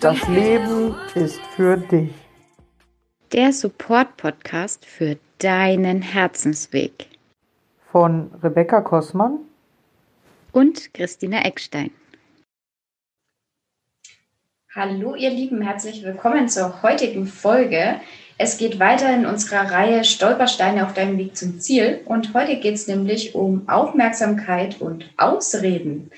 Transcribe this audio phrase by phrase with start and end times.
[0.00, 2.08] Das Leben ist für dich.
[3.32, 7.06] Der Support-Podcast für deinen Herzensweg.
[7.92, 9.40] Von Rebecca Kossmann
[10.52, 11.90] und Christina Eckstein.
[14.74, 18.00] Hallo ihr Lieben, herzlich willkommen zur heutigen Folge.
[18.38, 22.76] Es geht weiter in unserer Reihe Stolpersteine auf deinem Weg zum Ziel und heute geht
[22.76, 26.10] es nämlich um Aufmerksamkeit und Ausreden.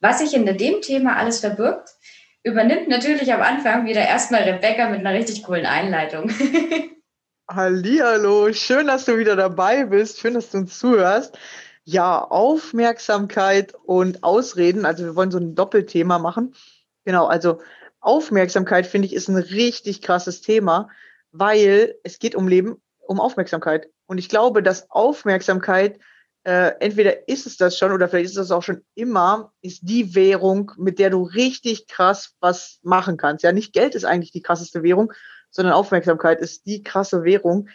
[0.00, 1.94] Was sich hinter dem Thema alles verbirgt,
[2.42, 6.30] übernimmt natürlich am Anfang wieder erstmal Rebecca mit einer richtig coolen Einleitung.
[7.50, 11.36] Hallihallo, schön, dass du wieder dabei bist, schön, dass du uns zuhörst.
[11.84, 16.54] Ja, Aufmerksamkeit und Ausreden, also wir wollen so ein Doppelthema machen.
[17.04, 17.60] Genau, also
[18.00, 20.88] Aufmerksamkeit finde ich ist ein richtig krasses Thema,
[21.32, 23.88] weil es geht um Leben, um Aufmerksamkeit.
[24.06, 25.98] Und ich glaube, dass Aufmerksamkeit
[26.44, 30.14] äh, entweder ist es das schon oder vielleicht ist es auch schon immer, ist die
[30.14, 33.44] Währung, mit der du richtig krass was machen kannst.
[33.44, 35.12] Ja, nicht Geld ist eigentlich die krasseste Währung,
[35.50, 37.68] sondern Aufmerksamkeit ist die krasse Währung,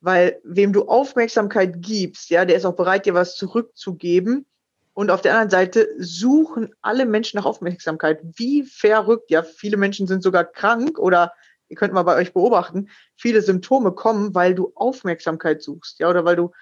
[0.00, 4.46] weil wem du Aufmerksamkeit gibst, ja, der ist auch bereit, dir was zurückzugeben.
[4.94, 8.20] Und auf der anderen Seite suchen alle Menschen nach Aufmerksamkeit.
[8.22, 11.32] Wie verrückt, ja, viele Menschen sind sogar krank oder
[11.68, 16.26] ihr könnt mal bei euch beobachten, viele Symptome kommen, weil du Aufmerksamkeit suchst, ja, oder
[16.26, 16.52] weil du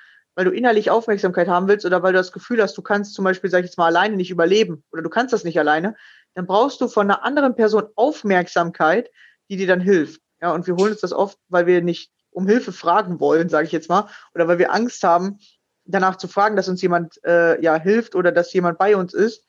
[0.41, 3.27] weil du innerlich Aufmerksamkeit haben willst oder weil du das Gefühl hast, du kannst zum
[3.27, 5.97] Beispiel, sag ich jetzt mal, alleine nicht überleben oder du kannst das nicht alleine,
[6.33, 9.11] dann brauchst du von einer anderen Person Aufmerksamkeit,
[9.51, 10.23] die dir dann hilft.
[10.41, 13.67] Ja, und wir holen uns das oft, weil wir nicht um Hilfe fragen wollen, sage
[13.67, 15.41] ich jetzt mal, oder weil wir Angst haben,
[15.85, 19.45] danach zu fragen, dass uns jemand äh, ja hilft oder dass jemand bei uns ist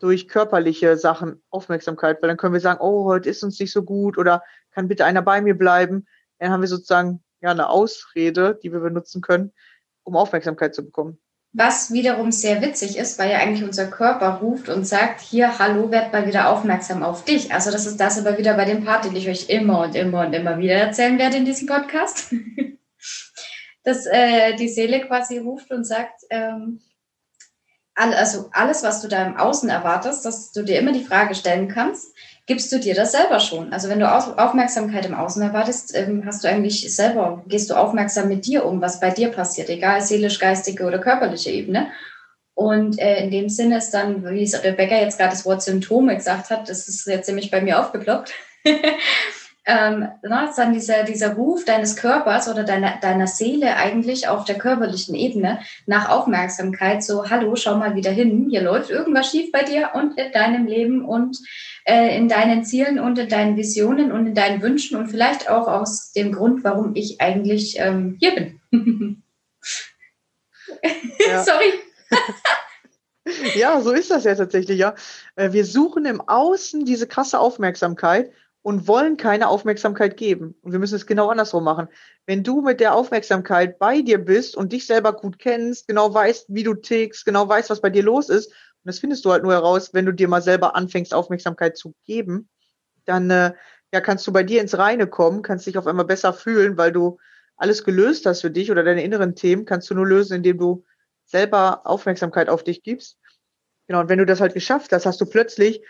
[0.00, 3.84] durch körperliche Sachen Aufmerksamkeit, weil dann können wir sagen, oh, heute ist uns nicht so
[3.84, 6.04] gut oder kann bitte einer bei mir bleiben.
[6.40, 9.52] Dann haben wir sozusagen ja eine Ausrede, die wir benutzen können,
[10.04, 11.18] um Aufmerksamkeit zu bekommen.
[11.54, 15.90] Was wiederum sehr witzig ist, weil ja eigentlich unser Körper ruft und sagt, hier, hallo,
[15.90, 17.52] werd mal wieder aufmerksam auf dich.
[17.52, 20.26] Also das ist das aber wieder bei dem Part, den ich euch immer und immer
[20.26, 22.34] und immer wieder erzählen werde in diesem Podcast.
[23.84, 26.80] Dass äh, die Seele quasi ruft und sagt, ähm,
[27.94, 31.68] also alles, was du da im Außen erwartest, dass du dir immer die Frage stellen
[31.68, 32.14] kannst,
[32.46, 33.72] gibst du dir das selber schon?
[33.72, 38.28] Also wenn du Aufmerksamkeit im Außen erwartest, ähm, hast du eigentlich selber, gehst du aufmerksam
[38.28, 41.88] mit dir um, was bei dir passiert, egal seelisch, geistige oder körperliche Ebene.
[42.54, 46.16] Und äh, in dem Sinne ist dann, wie es Rebecca jetzt gerade das Wort Symptome
[46.16, 48.32] gesagt hat, das ist jetzt nämlich bei mir aufgeploppt.
[49.64, 54.44] ähm, na, ist dann dieser, dieser Ruf deines Körpers oder deiner, deiner Seele eigentlich auf
[54.44, 59.50] der körperlichen Ebene nach Aufmerksamkeit, so, hallo, schau mal wieder hin, hier läuft irgendwas schief
[59.50, 61.38] bei dir und in deinem Leben und
[61.84, 65.66] äh, in deinen Zielen und in deinen Visionen und in deinen Wünschen und vielleicht auch
[65.66, 68.60] aus dem Grund, warum ich eigentlich ähm, hier bin.
[71.44, 71.72] Sorry.
[73.54, 74.94] ja, so ist das ja tatsächlich, ja.
[75.36, 78.32] Äh, wir suchen im Außen diese krasse Aufmerksamkeit
[78.62, 80.54] und wollen keine Aufmerksamkeit geben.
[80.62, 81.88] Und wir müssen es genau andersrum machen.
[82.26, 86.46] Wenn du mit der Aufmerksamkeit bei dir bist und dich selber gut kennst, genau weißt,
[86.48, 88.52] wie du tickst, genau weißt, was bei dir los ist,
[88.84, 91.94] und das findest du halt nur heraus, wenn du dir mal selber anfängst, Aufmerksamkeit zu
[92.04, 92.48] geben,
[93.04, 93.52] dann äh,
[93.92, 96.92] ja, kannst du bei dir ins Reine kommen, kannst dich auf einmal besser fühlen, weil
[96.92, 97.18] du
[97.56, 100.84] alles gelöst hast für dich oder deine inneren Themen kannst du nur lösen, indem du
[101.24, 103.18] selber Aufmerksamkeit auf dich gibst.
[103.86, 105.82] Genau, und wenn du das halt geschafft hast, hast du plötzlich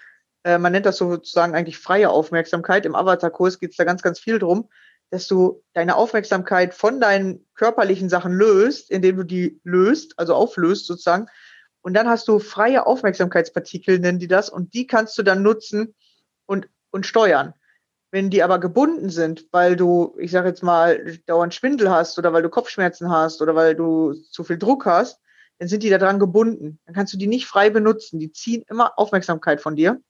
[0.45, 2.87] äh, man nennt das sozusagen eigentlich freie Aufmerksamkeit.
[2.87, 4.69] Im Avatar-Kurs geht es da ganz, ganz viel drum,
[5.11, 10.87] dass du deine Aufmerksamkeit von deinen körperlichen Sachen löst, indem du die löst, also auflöst
[10.87, 11.27] sozusagen.
[11.83, 15.95] Und dann hast du freie Aufmerksamkeitspartikel, nennen die das, und die kannst du dann nutzen
[16.47, 17.55] und, und steuern.
[18.11, 22.33] Wenn die aber gebunden sind, weil du, ich sage jetzt mal, dauernd Schwindel hast oder
[22.33, 25.19] weil du Kopfschmerzen hast oder weil du zu viel Druck hast,
[25.59, 26.79] dann sind die daran gebunden.
[26.85, 28.19] Dann kannst du die nicht frei benutzen.
[28.19, 30.01] Die ziehen immer Aufmerksamkeit von dir.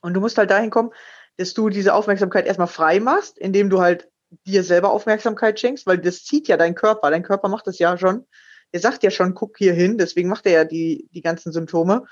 [0.00, 0.90] Und du musst halt dahin kommen,
[1.36, 4.08] dass du diese Aufmerksamkeit erstmal frei machst, indem du halt
[4.46, 7.10] dir selber Aufmerksamkeit schenkst, weil das zieht ja dein Körper.
[7.10, 8.26] Dein Körper macht das ja schon.
[8.72, 12.04] Er sagt ja schon, guck hier hin, deswegen macht er ja die, die ganzen Symptome.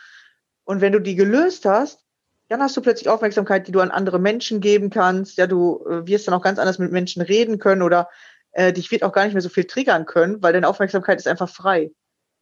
[0.64, 2.00] Und wenn du die gelöst hast,
[2.48, 5.36] dann hast du plötzlich Aufmerksamkeit, die du an andere Menschen geben kannst.
[5.38, 8.08] Ja, du äh, wirst dann auch ganz anders mit Menschen reden können oder
[8.52, 11.28] äh, dich wird auch gar nicht mehr so viel triggern können, weil deine Aufmerksamkeit ist
[11.28, 11.90] einfach frei.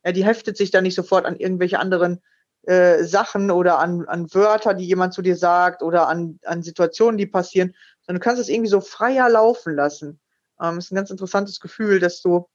[0.05, 2.20] Ja, die heftet sich dann nicht sofort an irgendwelche anderen
[2.65, 7.19] äh, Sachen oder an, an Wörter, die jemand zu dir sagt oder an, an Situationen,
[7.19, 10.20] die passieren, sondern du kannst es irgendwie so freier laufen lassen.
[10.61, 12.49] Ähm, ist ein ganz interessantes Gefühl, dass du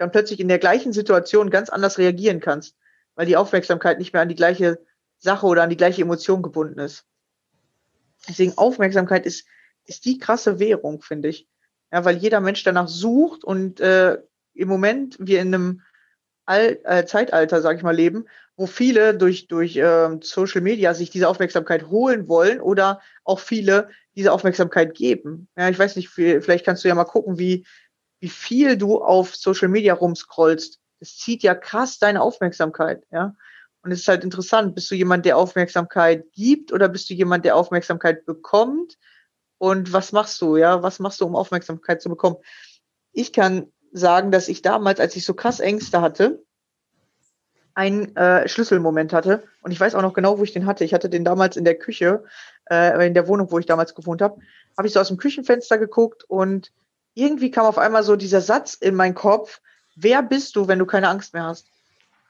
[0.00, 2.74] dann plötzlich in der gleichen Situation ganz anders reagieren kannst,
[3.16, 4.80] weil die Aufmerksamkeit nicht mehr an die gleiche
[5.18, 7.04] Sache oder an die gleiche Emotion gebunden ist.
[8.26, 9.46] Deswegen Aufmerksamkeit ist,
[9.84, 11.46] ist die krasse Währung, finde ich.
[11.92, 14.16] Ja, weil jeder Mensch danach sucht und äh,
[14.54, 15.82] im Moment wir in einem
[16.46, 18.24] All, äh, Zeitalter, sage ich mal, leben,
[18.56, 23.90] wo viele durch, durch äh, Social Media sich diese Aufmerksamkeit holen wollen oder auch viele
[24.16, 25.48] diese Aufmerksamkeit geben.
[25.58, 27.66] Ja, ich weiß nicht, vielleicht kannst du ja mal gucken, wie,
[28.20, 30.78] wie viel du auf Social Media rumscrollst.
[31.00, 33.34] Das zieht ja krass deine Aufmerksamkeit, ja.
[33.82, 37.46] Und es ist halt interessant, bist du jemand, der Aufmerksamkeit gibt oder bist du jemand,
[37.46, 38.98] der Aufmerksamkeit bekommt?
[39.56, 40.82] Und was machst du, ja?
[40.82, 42.36] Was machst du, um Aufmerksamkeit zu bekommen?
[43.12, 46.44] Ich kann sagen, dass ich damals, als ich so krass Ängste hatte,
[47.74, 49.44] einen äh, Schlüsselmoment hatte.
[49.62, 50.84] Und ich weiß auch noch genau, wo ich den hatte.
[50.84, 52.24] Ich hatte den damals in der Küche,
[52.70, 54.40] äh, in der Wohnung, wo ich damals gewohnt habe.
[54.76, 56.72] Habe ich so aus dem Küchenfenster geguckt und
[57.14, 59.60] irgendwie kam auf einmal so dieser Satz in meinen Kopf,
[59.96, 61.68] wer bist du, wenn du keine Angst mehr hast?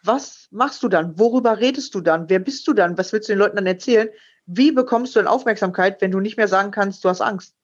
[0.03, 1.19] Was machst du dann?
[1.19, 2.29] Worüber redest du dann?
[2.29, 2.97] Wer bist du dann?
[2.97, 4.09] Was willst du den Leuten dann erzählen?
[4.47, 7.55] Wie bekommst du denn Aufmerksamkeit, wenn du nicht mehr sagen kannst, du hast Angst?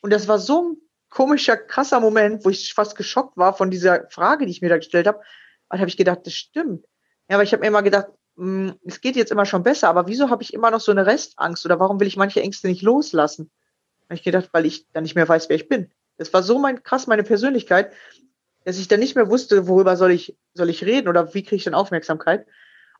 [0.00, 0.76] Und das war so ein
[1.10, 4.76] komischer, krasser Moment, wo ich fast geschockt war von dieser Frage, die ich mir da
[4.76, 5.20] gestellt habe.
[5.68, 6.86] Da habe ich gedacht, das stimmt.
[7.28, 9.88] Ja, aber ich habe mir immer gedacht, mh, hm, es geht jetzt immer schon besser,
[9.88, 12.68] aber wieso habe ich immer noch so eine Restangst oder warum will ich manche Ängste
[12.68, 13.50] nicht loslassen?
[14.00, 15.92] Da habe ich gedacht, weil ich dann nicht mehr weiß, wer ich bin.
[16.20, 17.94] Das war so mein, krass meine Persönlichkeit,
[18.66, 21.56] dass ich dann nicht mehr wusste, worüber soll ich, soll ich reden oder wie kriege
[21.56, 22.46] ich dann Aufmerksamkeit.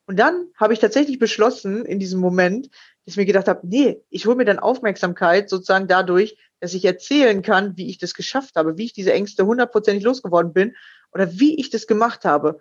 [0.07, 2.69] Und dann habe ich tatsächlich beschlossen in diesem Moment,
[3.05, 6.83] dass ich mir gedacht habe, nee, ich hole mir dann Aufmerksamkeit sozusagen dadurch, dass ich
[6.87, 10.75] erzählen kann, wie ich das geschafft habe, wie ich diese Ängste hundertprozentig losgeworden bin
[11.13, 12.59] oder wie ich das gemacht habe.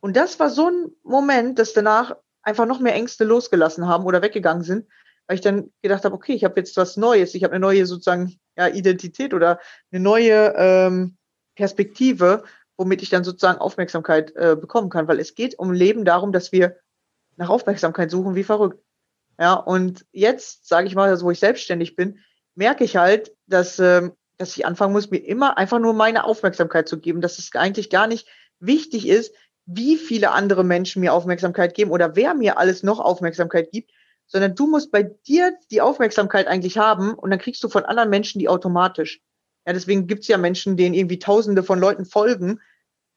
[0.00, 4.22] Und das war so ein Moment, dass danach einfach noch mehr Ängste losgelassen haben oder
[4.22, 4.86] weggegangen sind,
[5.28, 7.86] weil ich dann gedacht habe, okay, ich habe jetzt was Neues, ich habe eine neue
[7.86, 9.60] sozusagen ja, Identität oder
[9.92, 11.16] eine neue ähm,
[11.54, 12.44] Perspektive,
[12.78, 16.50] womit ich dann sozusagen Aufmerksamkeit äh, bekommen kann, weil es geht um Leben darum, dass
[16.50, 16.78] wir
[17.36, 18.82] nach Aufmerksamkeit suchen wie verrückt.
[19.38, 22.20] Ja, und jetzt, sage ich mal, also wo ich selbstständig bin,
[22.54, 24.08] merke ich halt, dass, äh,
[24.38, 27.90] dass ich anfangen muss, mir immer einfach nur meine Aufmerksamkeit zu geben, dass es eigentlich
[27.90, 28.26] gar nicht
[28.60, 29.34] wichtig ist,
[29.66, 33.90] wie viele andere Menschen mir Aufmerksamkeit geben oder wer mir alles noch Aufmerksamkeit gibt,
[34.28, 38.10] sondern du musst bei dir die Aufmerksamkeit eigentlich haben und dann kriegst du von anderen
[38.10, 39.20] Menschen die automatisch.
[39.66, 42.60] Ja, deswegen gibt's ja Menschen, denen irgendwie Tausende von Leuten folgen,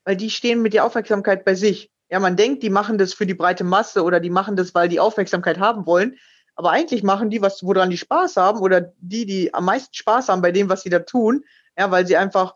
[0.03, 1.91] weil die stehen mit der Aufmerksamkeit bei sich.
[2.09, 4.89] Ja, man denkt, die machen das für die breite Masse oder die machen das, weil
[4.89, 6.17] die Aufmerksamkeit haben wollen.
[6.55, 10.29] Aber eigentlich machen die, was, woran die Spaß haben oder die, die am meisten Spaß
[10.29, 11.45] haben bei dem, was sie da tun,
[11.77, 12.55] ja, weil sie einfach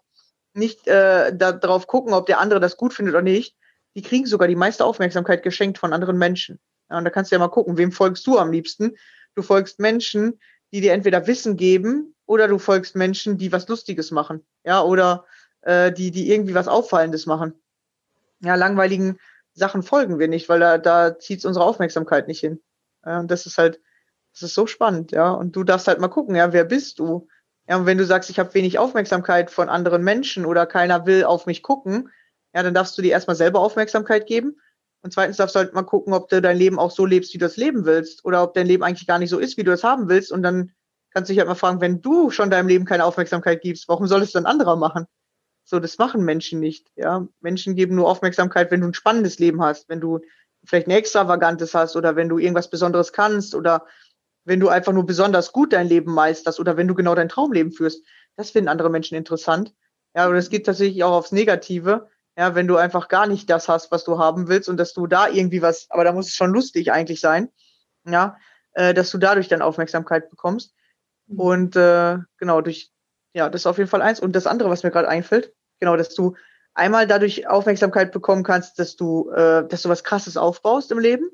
[0.54, 3.56] nicht äh, darauf gucken, ob der andere das gut findet oder nicht,
[3.96, 6.60] die kriegen sogar die meiste Aufmerksamkeit geschenkt von anderen Menschen.
[6.90, 8.96] Ja, und da kannst du ja mal gucken, wem folgst du am liebsten?
[9.36, 10.40] Du folgst Menschen,
[10.72, 14.46] die dir entweder Wissen geben oder du folgst Menschen, die was Lustiges machen.
[14.64, 15.26] Ja, oder
[15.62, 17.54] äh, die, die irgendwie was Auffallendes machen.
[18.42, 19.20] Ja, langweiligen
[19.54, 22.62] Sachen folgen wir nicht, weil da, da zieht unsere Aufmerksamkeit nicht hin.
[23.06, 23.80] Ja, und das ist halt,
[24.34, 25.32] das ist so spannend, ja.
[25.32, 27.28] Und du darfst halt mal gucken, ja, wer bist du?
[27.68, 31.24] Ja, und wenn du sagst, ich habe wenig Aufmerksamkeit von anderen Menschen oder keiner will
[31.24, 32.10] auf mich gucken,
[32.54, 34.60] ja, dann darfst du dir erstmal selber Aufmerksamkeit geben.
[35.06, 37.38] Und zweitens darfst du halt mal gucken, ob du dein Leben auch so lebst, wie
[37.38, 38.26] du es leben willst.
[38.26, 40.32] Oder ob dein Leben eigentlich gar nicht so ist, wie du es haben willst.
[40.32, 40.72] Und dann
[41.12, 44.08] kannst du dich halt mal fragen, wenn du schon deinem Leben keine Aufmerksamkeit gibst, warum
[44.08, 45.06] soll es dann anderer machen?
[45.64, 46.88] So, das machen Menschen nicht.
[46.96, 50.22] Ja, Menschen geben nur Aufmerksamkeit, wenn du ein spannendes Leben hast, wenn du
[50.64, 53.86] vielleicht ein extravagantes hast oder wenn du irgendwas Besonderes kannst oder
[54.44, 57.72] wenn du einfach nur besonders gut dein Leben meisterst oder wenn du genau dein Traumleben
[57.72, 58.04] führst.
[58.38, 59.72] Das finden andere Menschen interessant.
[60.16, 62.10] Ja, und es geht tatsächlich auch aufs Negative.
[62.38, 65.08] Ja, wenn du einfach gar nicht das hast, was du haben willst und dass du
[65.08, 67.50] da irgendwie was, aber da muss es schon lustig eigentlich sein,
[68.06, 68.38] ja,
[68.74, 70.74] äh, dass du dadurch dann Aufmerksamkeit bekommst.
[71.28, 71.40] Mhm.
[71.40, 72.92] Und äh, genau, durch,
[73.34, 74.20] ja, das ist auf jeden Fall eins.
[74.20, 76.36] Und das andere, was mir gerade einfällt, genau, dass du
[76.74, 81.30] einmal dadurch Aufmerksamkeit bekommen kannst, dass du, äh, dass du was krasses aufbaust im Leben,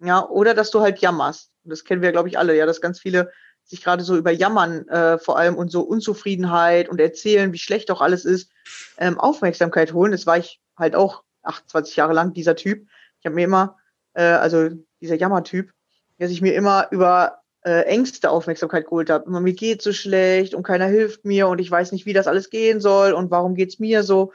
[0.00, 1.52] ja, oder dass du halt jammerst.
[1.64, 3.30] Und das kennen wir, glaube ich, alle, ja, dass ganz viele
[3.70, 7.90] sich gerade so über Jammern äh, vor allem und so Unzufriedenheit und erzählen, wie schlecht
[7.90, 8.50] auch alles ist,
[8.98, 10.12] ähm, Aufmerksamkeit holen.
[10.12, 12.86] Das war ich halt auch 28 Jahre lang, dieser Typ.
[13.20, 13.78] Ich habe mir immer,
[14.14, 15.72] äh, also dieser Jammertyp,
[16.18, 19.26] dass ich mir immer über äh, Ängste Aufmerksamkeit geholt habe.
[19.26, 22.26] Immer mir geht so schlecht und keiner hilft mir und ich weiß nicht, wie das
[22.26, 24.32] alles gehen soll und warum geht's mir so.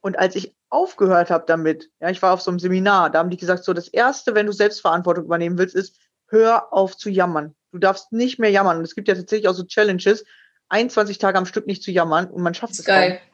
[0.00, 3.30] Und als ich aufgehört habe damit, ja, ich war auf so einem Seminar, da haben
[3.30, 7.54] die gesagt, so das erste, wenn du Selbstverantwortung übernehmen willst, ist, hör auf zu jammern.
[7.72, 8.78] Du darfst nicht mehr jammern.
[8.78, 10.24] Und es gibt ja tatsächlich auch so Challenges,
[10.68, 12.84] 21 Tage am Stück nicht zu jammern und man schafft ist es.
[12.84, 13.20] Geil.
[13.20, 13.28] Kaum.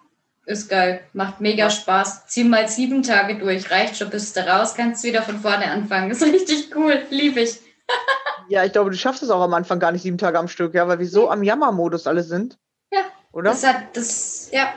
[0.46, 1.00] Ist geil.
[1.14, 1.70] Macht mega ja.
[1.70, 2.26] Spaß.
[2.26, 3.70] Zieh mal sieben Tage durch.
[3.70, 6.10] Reicht schon, bist du raus, kannst wieder von vorne anfangen.
[6.10, 7.02] Ist richtig cool.
[7.10, 7.60] Liebe ich.
[8.48, 10.74] ja, ich glaube, du schaffst es auch am Anfang gar nicht sieben Tage am Stück,
[10.74, 12.58] ja, weil wir so am Jammermodus alle sind.
[12.92, 13.00] Ja.
[13.32, 13.50] Oder?
[13.50, 14.74] Das hat, das, ja,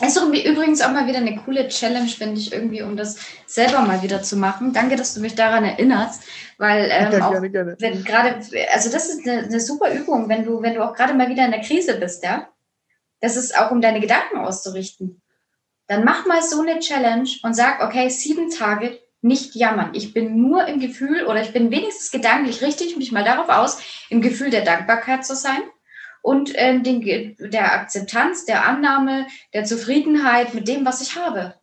[0.00, 4.02] ist übrigens auch mal wieder eine coole Challenge, finde ich, irgendwie, um das selber mal
[4.02, 4.72] wieder zu machen.
[4.72, 6.22] Danke, dass du mich daran erinnerst,
[6.58, 7.76] weil ähm, ja, gerne, gerne.
[7.78, 8.40] wenn gerade,
[8.72, 11.44] also das ist eine, eine, super Übung, wenn du, wenn du auch gerade mal wieder
[11.44, 12.48] in der Krise bist, ja.
[13.20, 15.22] Das ist auch, um deine Gedanken auszurichten.
[15.86, 19.90] dann mach mal so eine Challenge und sag, okay, sieben Tage nicht jammern.
[19.94, 23.78] Ich bin nur im Gefühl oder ich bin wenigstens gedanklich richtig mich mal darauf aus,
[24.10, 25.62] im Gefühl der Dankbarkeit zu sein
[26.24, 31.54] und ähm, den, der Akzeptanz, der Annahme, der Zufriedenheit mit dem, was ich habe.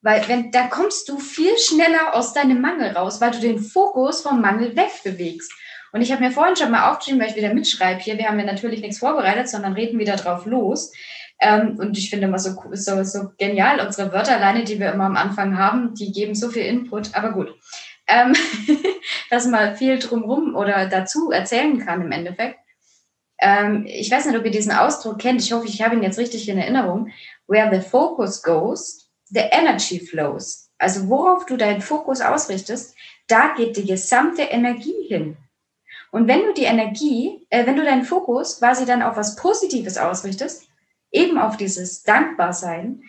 [0.00, 4.22] Weil wenn, da kommst du viel schneller aus deinem Mangel raus, weil du den Fokus
[4.22, 5.52] vom Mangel wegbewegst.
[5.92, 8.38] Und ich habe mir vorhin schon mal aufgeschrieben, weil ich wieder mitschreibe hier, wir haben
[8.38, 10.90] ja natürlich nichts vorbereitet, sondern reden wieder drauf los.
[11.38, 15.04] Ähm, und ich finde immer so, so, so genial, unsere Wörter alleine, die wir immer
[15.04, 17.54] am Anfang haben, die geben so viel Input, aber gut.
[18.06, 18.32] Ähm,
[19.30, 22.63] dass man viel drumrum oder dazu erzählen kann im Endeffekt.
[23.44, 26.18] Ähm, ich weiß nicht, ob ihr diesen Ausdruck kennt, ich hoffe, ich habe ihn jetzt
[26.18, 27.10] richtig in Erinnerung.
[27.46, 30.70] Where the focus goes, the energy flows.
[30.78, 32.96] Also worauf du deinen Fokus ausrichtest,
[33.26, 35.36] da geht die gesamte Energie hin.
[36.10, 39.98] Und wenn du die Energie, äh, wenn du deinen Fokus quasi dann auf was Positives
[39.98, 40.66] ausrichtest,
[41.10, 43.02] eben auf dieses Dankbarsein,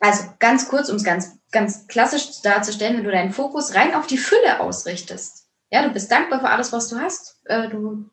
[0.00, 4.08] also ganz kurz, um es ganz, ganz klassisch darzustellen, wenn du deinen Fokus rein auf
[4.08, 5.46] die Fülle ausrichtest.
[5.70, 7.40] Ja, du bist dankbar für alles, was du hast.
[7.44, 8.10] Äh, du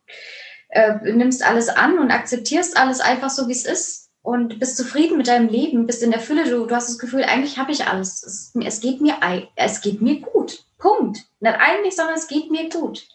[0.76, 5.18] äh, nimmst alles an und akzeptierst alles einfach so, wie es ist und bist zufrieden
[5.18, 7.88] mit deinem Leben, bist in der Fülle, du, du hast das Gefühl, eigentlich habe ich
[7.88, 8.24] alles.
[8.24, 9.16] Es, es, geht mir,
[9.56, 10.66] es geht mir gut.
[10.78, 11.20] Punkt.
[11.40, 13.08] Nicht eigentlich, sondern es geht mir gut.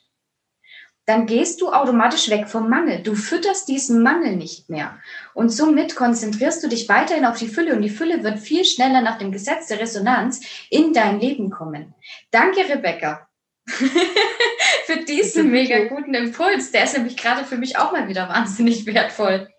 [1.05, 3.03] Dann gehst du automatisch weg vom Mangel.
[3.03, 4.99] Du fütterst diesen Mangel nicht mehr.
[5.35, 9.03] Und somit konzentrierst du dich weiterhin auf die Fülle und die Fülle wird viel schneller
[9.03, 10.41] nach dem Gesetz der Resonanz
[10.71, 11.95] in dein Leben kommen.
[12.31, 13.29] Danke, Rebecca.
[14.87, 16.73] für diesen mega guten Impuls.
[16.73, 19.49] Der ist nämlich gerade für mich auch mal wieder wahnsinnig wertvoll.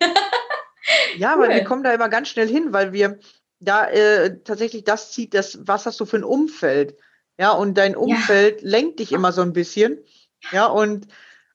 [1.16, 1.42] Ja, cool.
[1.42, 3.18] weil wir kommen da immer ganz schnell hin, weil wir
[3.60, 6.96] da äh, tatsächlich das zieht, das, was hast du für ein Umfeld?
[7.38, 8.68] Ja, und dein Umfeld ja.
[8.68, 9.98] lenkt dich immer so ein bisschen.
[10.50, 11.06] Ja, und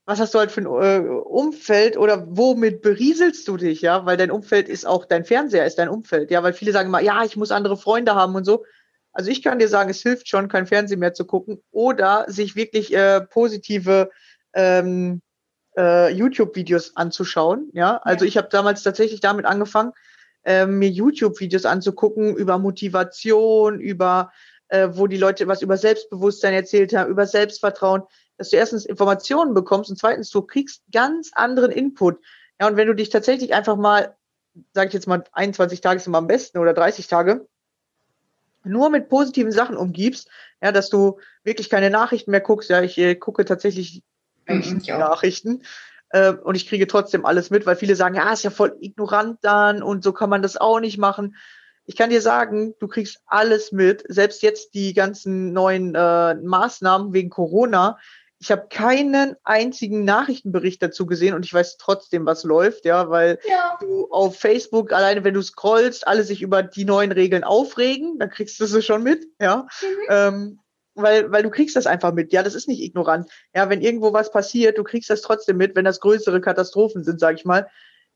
[0.05, 3.81] was hast du halt für ein äh, Umfeld oder womit berieselst du dich?
[3.81, 6.31] Ja, weil dein Umfeld ist auch dein Fernseher, ist dein Umfeld.
[6.31, 8.63] Ja, weil viele sagen immer, ja, ich muss andere Freunde haben und so.
[9.17, 12.55] Also ich kann dir sagen, es hilft schon, kein Fernsehen mehr zu gucken oder sich
[12.55, 14.11] wirklich äh, positive
[14.53, 15.23] ähm,
[15.75, 17.71] äh, YouTube-Videos anzuschauen.
[17.73, 19.93] Ja, also ich habe damals tatsächlich damit angefangen,
[20.43, 24.31] äh, mir YouTube-Videos anzugucken über Motivation, über
[24.67, 28.03] äh, wo die Leute was über Selbstbewusstsein erzählt haben, über Selbstvertrauen,
[28.37, 32.19] dass du erstens Informationen bekommst und zweitens du kriegst ganz anderen Input.
[32.61, 34.15] Ja, und wenn du dich tatsächlich einfach mal,
[34.73, 37.47] sage ich jetzt mal, 21 Tage ist immer am besten oder 30 Tage,
[38.67, 40.29] nur mit positiven Sachen umgibst,
[40.61, 42.69] ja, dass du wirklich keine Nachrichten mehr guckst.
[42.69, 44.03] Ja, ich äh, gucke tatsächlich
[44.47, 45.63] mhm, Nachrichten.
[46.09, 49.39] Äh, und ich kriege trotzdem alles mit, weil viele sagen, ja, ist ja voll ignorant
[49.41, 51.35] dann und so kann man das auch nicht machen.
[51.85, 57.13] Ich kann dir sagen, du kriegst alles mit, selbst jetzt die ganzen neuen äh, Maßnahmen
[57.13, 57.97] wegen Corona.
[58.39, 63.39] Ich habe keinen einzigen Nachrichtenbericht dazu gesehen und ich weiß trotzdem, was läuft, ja, weil
[63.49, 63.77] ja.
[63.81, 68.29] du auf Facebook alleine, wenn du scrollst, alle sich über die neuen Regeln aufregen, dann
[68.29, 69.67] kriegst du sie schon mit, ja.
[69.81, 70.07] Mhm.
[70.09, 70.59] Ähm,
[70.97, 72.33] weil, weil du kriegst das einfach mit.
[72.33, 73.29] Ja, das ist nicht ignorant.
[73.55, 77.19] Ja, wenn irgendwo was passiert, du kriegst das trotzdem mit, wenn das größere Katastrophen sind,
[77.19, 77.67] sag ich mal.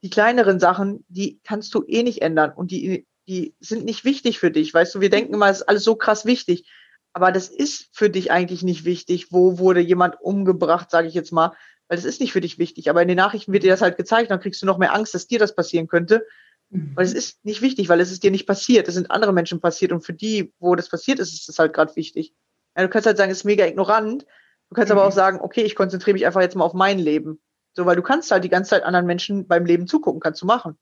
[0.03, 4.39] Die kleineren Sachen, die kannst du eh nicht ändern und die, die sind nicht wichtig
[4.39, 4.73] für dich.
[4.73, 6.67] Weißt du, wir denken immer, es ist alles so krass wichtig.
[7.13, 9.31] Aber das ist für dich eigentlich nicht wichtig.
[9.31, 11.53] Wo wurde jemand umgebracht, sage ich jetzt mal.
[11.87, 12.89] Weil das ist nicht für dich wichtig.
[12.89, 15.13] Aber in den Nachrichten wird dir das halt gezeigt, dann kriegst du noch mehr Angst,
[15.13, 16.25] dass dir das passieren könnte.
[16.69, 16.91] Mhm.
[16.95, 18.87] Weil es ist nicht wichtig, weil es ist dir nicht passiert.
[18.87, 21.73] Es sind andere Menschen passiert und für die, wo das passiert ist, ist es halt
[21.73, 22.33] gerade wichtig.
[22.77, 24.25] Ja, du kannst halt sagen, es ist mega ignorant.
[24.69, 24.97] Du kannst mhm.
[24.97, 27.41] aber auch sagen, okay, ich konzentriere mich einfach jetzt mal auf mein Leben.
[27.73, 30.45] So, weil du kannst halt die ganze Zeit anderen Menschen beim Leben zugucken, kannst du
[30.45, 30.77] machen.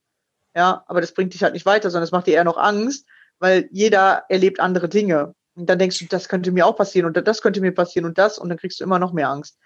[0.55, 3.07] Ja, aber das bringt dich halt nicht weiter, sondern es macht dir eher noch Angst,
[3.39, 5.35] weil jeder erlebt andere Dinge.
[5.59, 8.17] Und dann denkst du, das könnte mir auch passieren und das könnte mir passieren und
[8.17, 9.57] das und dann kriegst du immer noch mehr Angst.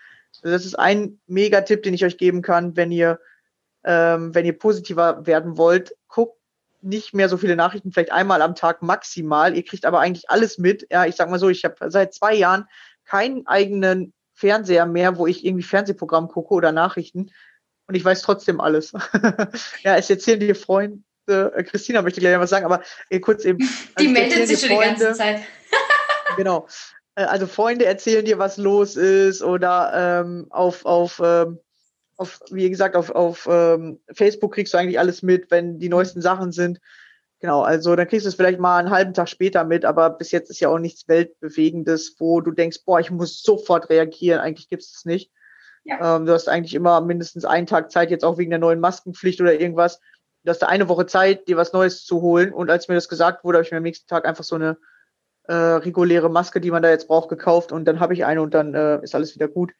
[0.42, 3.20] Also das ist ein Mega-Tipp, den ich euch geben kann, wenn ihr,
[3.84, 5.96] ähm, wenn ihr positiver werden wollt.
[6.08, 6.38] Guckt
[6.82, 9.56] nicht mehr so viele Nachrichten, vielleicht einmal am Tag maximal.
[9.56, 10.88] Ihr kriegt aber eigentlich alles mit.
[10.92, 12.66] Ja, ich sag mal so, ich habe seit zwei Jahren
[13.06, 17.30] keinen eigenen Fernseher mehr, wo ich irgendwie Fernsehprogramm gucke oder Nachrichten.
[17.88, 18.94] Und ich weiß trotzdem alles.
[19.84, 23.60] ja, es erzählen dir Freunde, äh, Christina möchte gleich was sagen, aber äh, kurz eben.
[23.60, 25.42] Die also meldet sich schon die ganze Zeit.
[26.38, 26.68] genau.
[27.16, 31.60] Äh, also Freunde erzählen dir, was los ist oder ähm, auf, auf ähm,
[32.18, 36.22] auf, wie gesagt, auf, auf ähm, Facebook kriegst du eigentlich alles mit, wenn die neuesten
[36.22, 36.80] Sachen sind.
[37.40, 40.32] Genau, also dann kriegst du es vielleicht mal einen halben Tag später mit, aber bis
[40.32, 44.40] jetzt ist ja auch nichts Weltbewegendes, wo du denkst, boah, ich muss sofort reagieren.
[44.40, 45.32] Eigentlich gibt es nicht.
[45.84, 46.16] Ja.
[46.16, 49.42] Ähm, du hast eigentlich immer mindestens einen Tag Zeit, jetzt auch wegen der neuen Maskenpflicht
[49.42, 50.00] oder irgendwas.
[50.44, 52.54] Du hast da eine Woche Zeit, dir was Neues zu holen.
[52.54, 54.78] Und als mir das gesagt wurde, habe ich mir am nächsten Tag einfach so eine
[55.48, 58.54] äh, reguläre Maske, die man da jetzt braucht, gekauft und dann habe ich eine und
[58.54, 59.74] dann äh, ist alles wieder gut.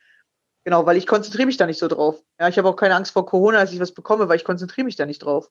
[0.66, 2.22] Genau, weil ich konzentriere mich da nicht so drauf.
[2.40, 4.86] Ja, ich habe auch keine Angst vor Corona, dass ich was bekomme, weil ich konzentriere
[4.86, 5.50] mich da nicht drauf.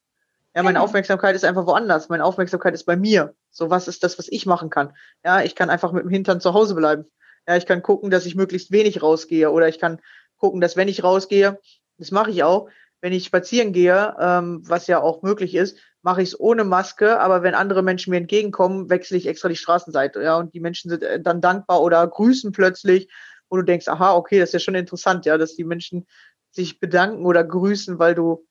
[0.54, 0.84] Ja, meine Genau.
[0.84, 2.08] Aufmerksamkeit ist einfach woanders.
[2.08, 3.34] Meine Aufmerksamkeit ist bei mir.
[3.50, 4.94] So, was ist das, was ich machen kann?
[5.24, 7.06] Ja, ich kann einfach mit dem Hintern zu Hause bleiben.
[7.46, 10.00] Ja, ich kann gucken, dass ich möglichst wenig rausgehe oder ich kann
[10.36, 11.58] gucken, dass wenn ich rausgehe,
[11.98, 12.68] das mache ich auch,
[13.02, 17.18] wenn ich spazieren gehe, ähm, was ja auch möglich ist, mache ich es ohne Maske,
[17.20, 20.22] aber wenn andere Menschen mir entgegenkommen, wechsle ich extra die Straßenseite.
[20.22, 23.08] Ja, und die Menschen sind äh, dann dankbar oder grüßen plötzlich,
[23.50, 26.06] wo du denkst, aha, okay, das ist ja schon interessant, ja, dass die Menschen
[26.52, 28.46] sich bedanken oder grüßen, weil du,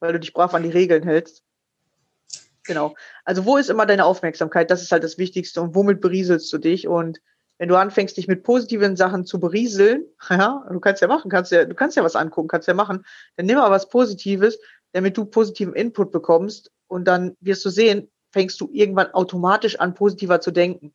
[0.00, 1.42] weil du dich brav an die Regeln hältst.
[2.64, 2.94] Genau.
[3.24, 4.70] Also wo ist immer deine Aufmerksamkeit?
[4.70, 5.62] Das ist halt das Wichtigste.
[5.62, 6.88] Und womit berieselst du dich?
[6.88, 7.20] Und
[7.58, 11.52] wenn du anfängst, dich mit positiven Sachen zu berieseln, ja, du kannst ja machen, kannst
[11.52, 13.04] ja, du kannst ja was angucken, kannst ja machen,
[13.36, 14.58] dann nimm mal was Positives,
[14.92, 19.94] damit du positiven Input bekommst und dann wirst du sehen, fängst du irgendwann automatisch an,
[19.94, 20.92] positiver zu denken.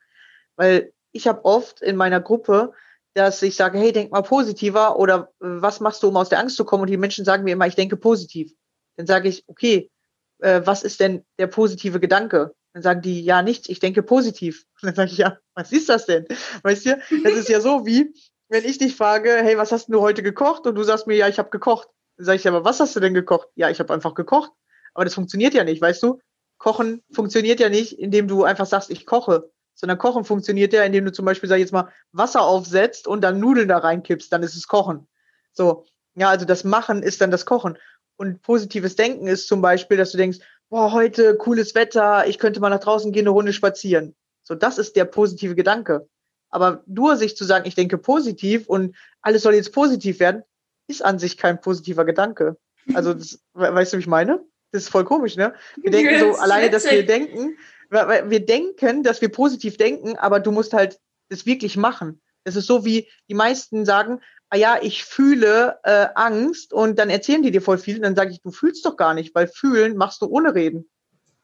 [0.55, 2.73] Weil ich habe oft in meiner Gruppe,
[3.13, 6.39] dass ich sage, hey, denk mal positiver oder äh, was machst du, um aus der
[6.39, 6.81] Angst zu kommen?
[6.81, 8.53] Und die Menschen sagen mir immer, ich denke positiv.
[8.97, 9.89] Dann sage ich, okay,
[10.39, 12.53] äh, was ist denn der positive Gedanke?
[12.79, 14.65] Dann sagen die, ja, nichts, ich denke positiv.
[14.81, 16.25] Und dann sage ich, ja, was ist das denn?
[16.63, 18.13] Weißt du, das ist ja so wie,
[18.47, 20.65] wenn ich dich frage, hey, was hast du heute gekocht?
[20.65, 21.89] Und du sagst mir, ja, ich habe gekocht.
[22.17, 23.49] Dann sage ich, aber was hast du denn gekocht?
[23.55, 24.51] Ja, ich habe einfach gekocht.
[24.93, 26.19] Aber das funktioniert ja nicht, weißt du?
[26.57, 31.05] Kochen funktioniert ja nicht, indem du einfach sagst, ich koche, sondern Kochen funktioniert ja, indem
[31.05, 34.43] du zum Beispiel, sag ich jetzt mal, Wasser aufsetzt und dann Nudeln da reinkippst, dann
[34.43, 35.07] ist es Kochen.
[35.53, 37.77] So, ja, also das Machen ist dann das Kochen.
[38.17, 42.59] Und positives Denken ist zum Beispiel, dass du denkst, boah, heute cooles Wetter, ich könnte
[42.59, 44.15] mal nach draußen gehen, eine Runde spazieren.
[44.43, 46.07] So, das ist der positive Gedanke.
[46.49, 50.43] Aber nur sich zu sagen, ich denke positiv und alles soll jetzt positiv werden,
[50.87, 52.57] ist an sich kein positiver Gedanke.
[52.93, 54.39] Also, das, we- weißt du, wie ich meine?
[54.71, 55.53] Das ist voll komisch, ne?
[55.77, 57.57] Wir denken so alleine, dass wir denken,
[57.91, 60.99] wir denken, dass wir positiv denken, aber du musst halt
[61.29, 62.21] das wirklich machen.
[62.43, 67.09] Das ist so wie die meisten sagen, ah ja, ich fühle äh, Angst und dann
[67.09, 69.47] erzählen die dir voll viel und dann sage ich, du fühlst doch gar nicht, weil
[69.47, 70.89] fühlen machst du ohne reden.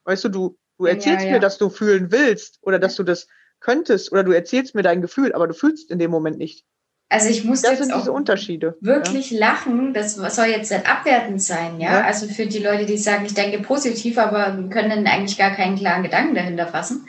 [0.06, 1.32] Weißt du, du, du Ja, erzählst ja.
[1.34, 3.28] mir, dass du fühlen willst oder dass du das
[3.60, 6.66] könntest oder du erzählst mir dein Gefühl, aber du fühlst in dem Moment nicht.
[7.10, 8.76] Also ich muss Das jetzt sind diese auch Unterschiede.
[8.82, 9.94] wirklich lachen.
[9.94, 12.00] Das soll jetzt nicht abwertend sein, ja?
[12.00, 12.04] Ja.
[12.06, 15.78] Also für die Leute, die sagen, ich denke positiv, aber können dann eigentlich gar keinen
[15.78, 17.08] klaren Gedanken dahinter fassen.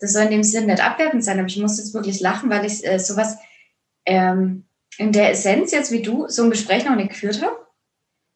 [0.00, 2.64] Das soll in dem Sinn nicht abwertend sein, aber ich muss jetzt wirklich lachen, weil
[2.66, 3.38] ich äh, sowas
[4.04, 4.67] ähm,
[4.98, 7.56] in der Essenz jetzt wie du so ein Gespräch noch nicht geführt habe.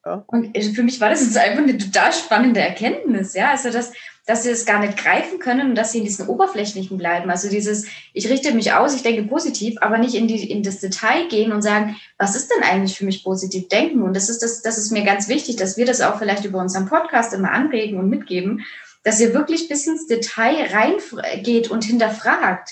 [0.05, 0.25] Ja.
[0.27, 3.51] Und für mich war das jetzt einfach eine total spannende Erkenntnis, ja.
[3.51, 3.93] Also dass,
[4.27, 7.31] dass sie es gar nicht greifen können und dass sie in diesen Oberflächlichen bleiben.
[7.31, 10.81] Also dieses, ich richte mich aus, ich denke positiv, aber nicht in, die, in das
[10.81, 14.03] Detail gehen und sagen, was ist denn eigentlich für mich positiv denken?
[14.03, 16.59] Und das ist, das, das ist mir ganz wichtig, dass wir das auch vielleicht über
[16.59, 18.65] unseren Podcast immer anregen und mitgeben,
[19.05, 22.71] dass ihr wirklich bis ins Detail reingeht und hinterfragt.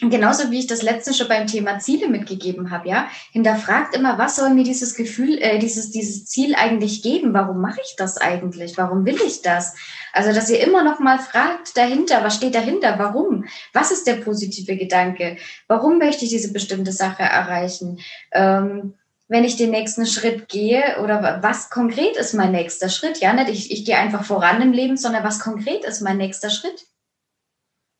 [0.00, 4.34] Genauso wie ich das letzte schon beim Thema Ziele mitgegeben habe, ja, hinterfragt immer, was
[4.34, 7.32] soll mir dieses Gefühl, äh, dieses, dieses Ziel eigentlich geben?
[7.32, 8.76] Warum mache ich das eigentlich?
[8.76, 9.76] Warum will ich das?
[10.12, 12.98] Also, dass ihr immer noch mal fragt dahinter, was steht dahinter?
[12.98, 13.44] Warum?
[13.72, 15.36] Was ist der positive Gedanke?
[15.68, 18.00] Warum möchte ich diese bestimmte Sache erreichen?
[18.32, 18.94] Ähm,
[19.28, 23.20] wenn ich den nächsten Schritt gehe oder was konkret ist mein nächster Schritt?
[23.20, 26.50] Ja, nicht ich, ich gehe einfach voran im Leben, sondern was konkret ist mein nächster
[26.50, 26.84] Schritt?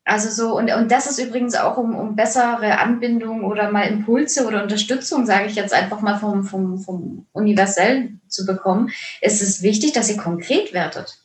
[0.07, 4.45] Also so, und, und das ist übrigens auch um, um bessere Anbindung oder mal Impulse
[4.45, 8.91] oder Unterstützung, sage ich jetzt einfach mal vom, vom, vom Universell zu bekommen,
[9.21, 11.17] ist es wichtig, dass ihr konkret werdet.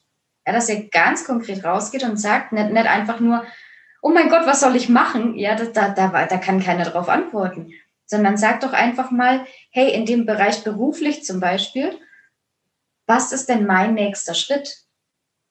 [0.47, 3.45] Ja, dass ihr ganz konkret rausgeht und sagt, nicht, nicht einfach nur,
[4.01, 5.37] oh mein Gott, was soll ich machen?
[5.37, 7.75] Ja, da, da, da, da kann keiner drauf antworten.
[8.07, 11.99] Sondern sagt doch einfach mal, hey, in dem Bereich beruflich zum Beispiel,
[13.07, 14.79] was ist denn mein nächster Schritt,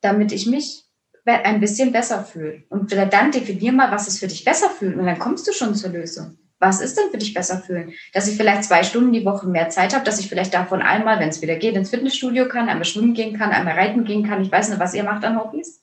[0.01, 0.88] damit ich mich
[1.31, 2.63] ein bisschen besser fühle?
[2.69, 5.75] Und dann definier mal, was ist für dich besser fühlen und dann kommst du schon
[5.75, 6.37] zur Lösung.
[6.59, 7.93] Was ist denn für dich besser fühlen?
[8.13, 11.19] Dass ich vielleicht zwei Stunden die Woche mehr Zeit habe, dass ich vielleicht davon einmal,
[11.19, 14.41] wenn es wieder geht, ins Fitnessstudio kann, einmal schwimmen gehen kann, einmal reiten gehen kann.
[14.41, 15.81] Ich weiß nicht, was ihr macht an Hobbys.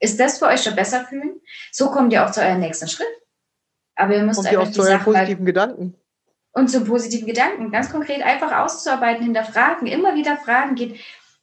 [0.00, 1.40] Ist das für euch schon besser fühlen?
[1.70, 3.06] So kommt ihr auch zu eurem nächsten Schritt.
[3.94, 5.94] Aber ihr müsst Kommt ihr einfach auch zu euren halt positiven Gedanken.
[6.52, 7.70] und zu positiven Gedanken.
[7.70, 10.98] Ganz konkret einfach auszuarbeiten, hinterfragen, immer wieder Fragen geht.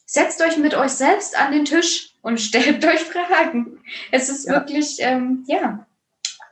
[0.06, 3.80] Setzt euch mit euch selbst an den Tisch und stellt euch Fragen.
[4.12, 4.54] Es ist Ja.
[4.56, 5.88] wirklich, ähm, ja.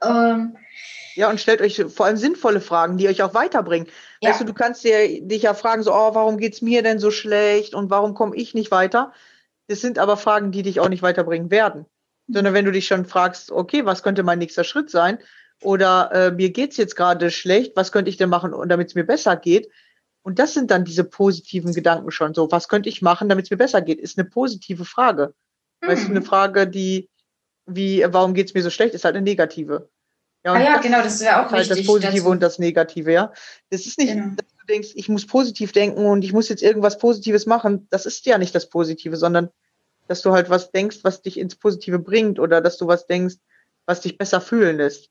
[0.02, 0.56] Ähm,
[1.16, 3.88] Ja, und stellt euch vor allem sinnvolle Fragen, die euch auch weiterbringen.
[4.22, 4.30] ja.
[4.30, 7.12] Weißt du, du kannst dir, dich ja fragen, so, oh, warum geht's mir denn so
[7.12, 9.12] schlecht und warum komme ich nicht weiter?
[9.68, 11.86] Das sind aber Fragen, die dich auch nicht weiterbringen werden.
[12.28, 15.20] Sondern wenn du dich schon fragst, okay, was könnte mein nächster Schritt sein?
[15.62, 19.06] Oder äh, mir geht's jetzt gerade schlecht, was könnte ich denn machen, damit es mir
[19.06, 19.70] besser geht?
[20.22, 22.34] Und das sind dann diese positiven Gedanken schon.
[22.34, 24.00] So, was könnte ich machen, damit es mir besser geht?
[24.00, 25.34] Ist eine positive Frage.
[25.82, 26.18] Weißt du, Mhm.
[26.18, 27.10] eine Frage, die,
[27.66, 29.90] wie, warum geht's mir so schlecht, ist halt eine negative.
[30.44, 31.88] Ja, ah ja, das genau, das wäre auch ist halt das wichtig.
[31.88, 32.30] Positive dazu.
[32.30, 33.34] und das Negative, ja.
[33.72, 34.36] Das ist nicht, Genau.
[34.36, 37.88] dass du denkst, ich muss positiv denken und ich muss jetzt irgendwas Positives machen.
[37.90, 39.50] Das ist ja nicht das Positive, sondern
[40.08, 43.36] dass du halt was denkst, was dich ins Positive bringt oder dass du was denkst,
[43.88, 45.10] was dich besser fühlen lässt.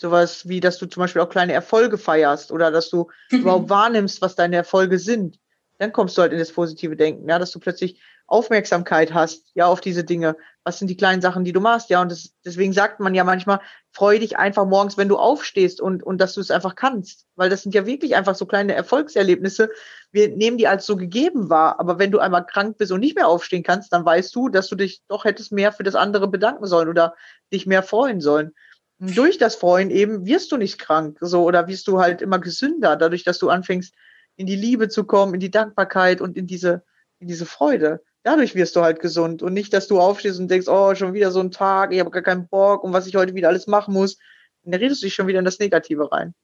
[0.00, 4.22] Sowas wie, dass du zum Beispiel auch kleine Erfolge feierst oder dass du überhaupt wahrnimmst,
[4.22, 5.40] was deine Erfolge sind.
[5.78, 9.66] Dann kommst du halt in das positive Denken, ja, dass du plötzlich Aufmerksamkeit hast, ja,
[9.66, 10.36] auf diese Dinge.
[10.62, 11.88] Was sind die kleinen Sachen, die du machst?
[11.88, 13.60] Ja, und das, deswegen sagt man ja manchmal,
[13.90, 17.26] freu dich einfach morgens, wenn du aufstehst und, und dass du es einfach kannst.
[17.36, 19.70] Weil das sind ja wirklich einfach so kleine Erfolgserlebnisse.
[20.12, 21.80] Wir nehmen die als so gegeben wahr.
[21.80, 24.68] Aber wenn du einmal krank bist und nicht mehr aufstehen kannst, dann weißt du, dass
[24.68, 27.14] du dich doch hättest mehr für das andere bedanken sollen oder
[27.50, 28.52] dich mehr freuen sollen.
[29.00, 32.40] Und durch das Freuen eben wirst du nicht krank, so, oder wirst du halt immer
[32.40, 33.94] gesünder, dadurch, dass du anfängst,
[34.36, 36.82] in die Liebe zu kommen, in die Dankbarkeit und in diese,
[37.20, 40.68] in diese Freude dadurch wirst du halt gesund und nicht, dass du aufstehst und denkst,
[40.68, 43.34] oh, schon wieder so ein Tag, ich habe gar keinen Bock und was ich heute
[43.34, 44.18] wieder alles machen muss.
[44.64, 46.34] Dann redest du dich schon wieder in das Negative rein.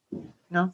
[0.49, 0.73] Ja.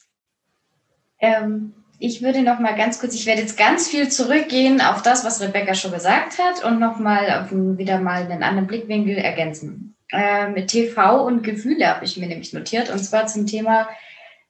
[1.18, 5.24] Ähm, ich würde noch mal ganz kurz, ich werde jetzt ganz viel zurückgehen auf das,
[5.24, 9.96] was Rebecca schon gesagt hat und noch mal wieder mal einen anderen Blickwinkel ergänzen.
[10.12, 13.88] Ähm, mit TV und Gefühle habe ich mir nämlich notiert und zwar zum Thema,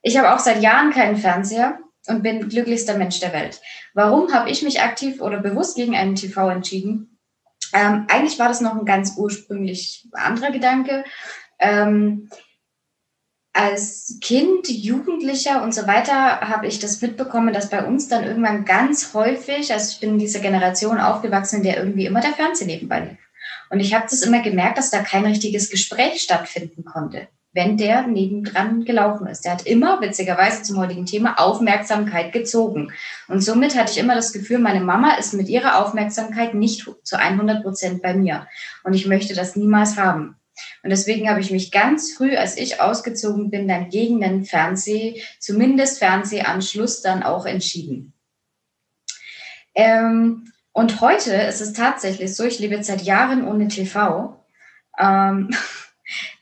[0.02, 1.78] ich habe auch seit Jahren keinen Fernseher
[2.10, 3.60] und bin glücklichster Mensch der Welt.
[3.94, 7.18] Warum habe ich mich aktiv oder bewusst gegen einen TV entschieden?
[7.72, 11.04] Ähm, eigentlich war das noch ein ganz ursprünglich anderer Gedanke.
[11.58, 12.28] Ähm,
[13.52, 18.64] als Kind, Jugendlicher und so weiter habe ich das mitbekommen, dass bei uns dann irgendwann
[18.64, 22.66] ganz häufig, also ich bin in dieser Generation aufgewachsen, in der irgendwie immer der Fernseher
[22.66, 23.18] nebenbei lief.
[23.70, 28.06] Und ich habe das immer gemerkt, dass da kein richtiges Gespräch stattfinden konnte wenn der
[28.06, 29.44] nebendran gelaufen ist.
[29.44, 32.92] Der hat immer, witzigerweise zum heutigen Thema, Aufmerksamkeit gezogen.
[33.28, 37.18] Und somit hatte ich immer das Gefühl, meine Mama ist mit ihrer Aufmerksamkeit nicht zu
[37.18, 38.46] 100 Prozent bei mir.
[38.84, 40.36] Und ich möchte das niemals haben.
[40.82, 45.22] Und deswegen habe ich mich ganz früh, als ich ausgezogen bin, dann gegen den Fernseh,
[45.38, 48.12] zumindest Fernsehanschluss, dann auch entschieden.
[49.74, 54.44] Ähm, und heute ist es tatsächlich so, ich lebe jetzt seit Jahren ohne TV.
[54.98, 55.50] Ähm,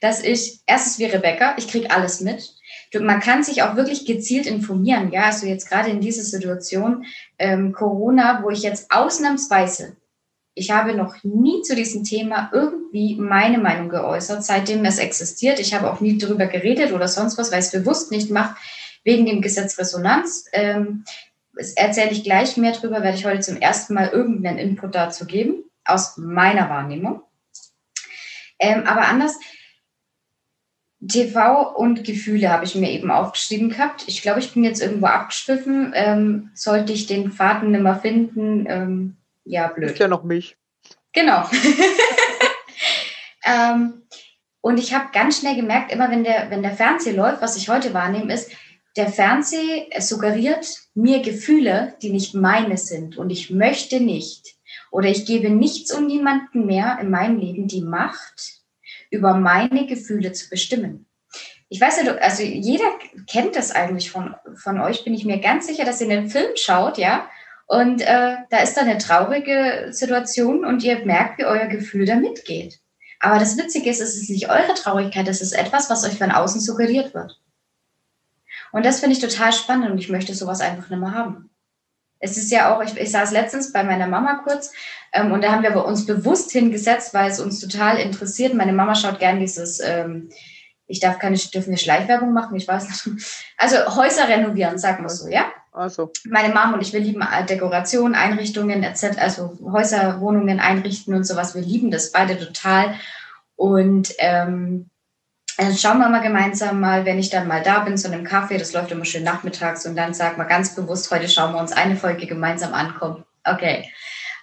[0.00, 2.54] dass ich, erstens wie Rebecca, ich kriege alles mit.
[2.98, 5.10] Man kann sich auch wirklich gezielt informieren.
[5.12, 7.04] Ja, also jetzt gerade in dieser Situation
[7.38, 9.96] ähm, Corona, wo ich jetzt ausnahmsweise,
[10.54, 15.60] ich habe noch nie zu diesem Thema irgendwie meine Meinung geäußert, seitdem es existiert.
[15.60, 18.56] Ich habe auch nie darüber geredet oder sonst was, weil es bewusst nicht mache,
[19.04, 20.46] wegen dem Gesetz Resonanz.
[20.52, 21.04] Ähm,
[21.76, 25.64] erzähle ich gleich mehr darüber, werde ich heute zum ersten Mal irgendeinen Input dazu geben,
[25.84, 27.22] aus meiner Wahrnehmung.
[28.58, 29.38] Ähm, aber anders,
[31.06, 34.04] TV und Gefühle habe ich mir eben aufgeschrieben gehabt.
[34.08, 35.92] Ich glaube, ich bin jetzt irgendwo abgeschwiffen.
[35.94, 39.92] Ähm, sollte ich den Faden nicht mehr finden, ähm, ja, blöd.
[39.92, 40.56] Ist ja noch mich.
[41.12, 41.48] Genau.
[43.44, 44.02] ähm,
[44.60, 47.68] und ich habe ganz schnell gemerkt, immer wenn der, wenn der Fernseher läuft, was ich
[47.68, 48.50] heute wahrnehme, ist,
[48.96, 53.16] der Fernseher suggeriert mir Gefühle, die nicht meine sind.
[53.16, 54.56] Und ich möchte nicht
[54.90, 58.57] oder ich gebe nichts und niemanden mehr in meinem Leben die Macht,
[59.10, 61.06] über meine Gefühle zu bestimmen.
[61.68, 62.86] Ich weiß ja, also jeder
[63.30, 66.52] kennt das eigentlich von, von euch, bin ich mir ganz sicher, dass ihr einen Film
[66.54, 67.28] schaut, ja,
[67.66, 72.16] und äh, da ist da eine traurige Situation und ihr merkt, wie euer Gefühl da
[72.16, 72.80] mitgeht.
[73.20, 76.30] Aber das Witzige ist, es ist nicht eure Traurigkeit, es ist etwas, was euch von
[76.30, 77.38] außen suggeriert wird.
[78.72, 81.50] Und das finde ich total spannend und ich möchte sowas einfach nicht mehr haben.
[82.20, 84.72] Es ist ja auch, ich, ich saß letztens bei meiner Mama kurz
[85.12, 88.54] ähm, und da haben wir aber uns bewusst hingesetzt, weil es uns total interessiert.
[88.54, 90.30] Meine Mama schaut gern dieses, ähm,
[90.86, 93.46] ich darf keine, dürfen wir Schleichwerbung machen, ich weiß nicht.
[93.56, 95.46] Also Häuser renovieren, sagen wir so, ja?
[95.72, 96.10] Also.
[96.24, 101.54] Meine Mama und ich, wir lieben Dekoration, Einrichtungen etc., also Häuser, Wohnungen einrichten und sowas.
[101.54, 102.94] Wir lieben das beide total.
[103.54, 104.90] Und ähm,
[105.58, 108.58] dann schauen wir mal gemeinsam mal, wenn ich dann mal da bin zu einem Kaffee,
[108.58, 111.72] das läuft immer schön nachmittags und dann sagen wir ganz bewusst, heute schauen wir uns
[111.72, 112.94] eine Folge gemeinsam an.
[112.96, 113.92] Komm, okay.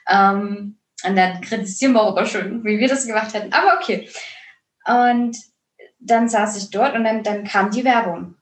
[0.09, 3.53] Ähm, und dann kritisieren wir aber schön, wie wir das gemacht hätten.
[3.53, 4.09] Aber okay.
[4.85, 5.37] Und
[5.99, 8.35] dann saß ich dort und dann, dann kam die Werbung.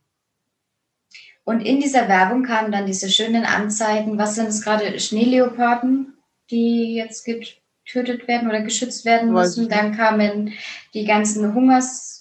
[1.43, 6.17] Und in dieser Werbung kamen dann diese schönen Anzeigen, was sind es gerade, Schneeleoparden,
[6.49, 9.69] die jetzt getötet werden oder geschützt werden müssen.
[9.69, 10.53] Dann kamen
[10.95, 12.12] die ganzen Hungers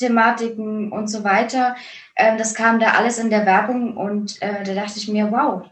[0.00, 1.76] Thematiken und so weiter.
[2.16, 5.62] Ähm, das kam da alles in der Werbung und äh, da dachte ich mir, wow,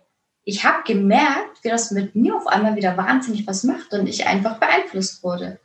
[0.45, 4.27] ich habe gemerkt, wie das mit mir auf einmal wieder wahnsinnig was macht und ich
[4.27, 5.59] einfach beeinflusst wurde.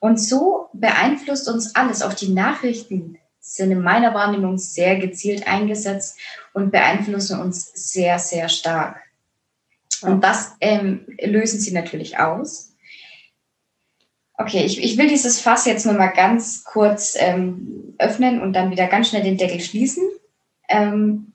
[0.00, 2.02] Und so beeinflusst uns alles.
[2.02, 6.18] Auch die Nachrichten sind in meiner Wahrnehmung sehr gezielt eingesetzt
[6.52, 9.00] und beeinflussen uns sehr, sehr stark.
[10.02, 12.69] Und das ähm, lösen sie natürlich aus.
[14.40, 18.70] Okay, ich, ich will dieses Fass jetzt nur mal ganz kurz ähm, öffnen und dann
[18.70, 20.02] wieder ganz schnell den Deckel schließen.
[20.66, 21.34] Ähm,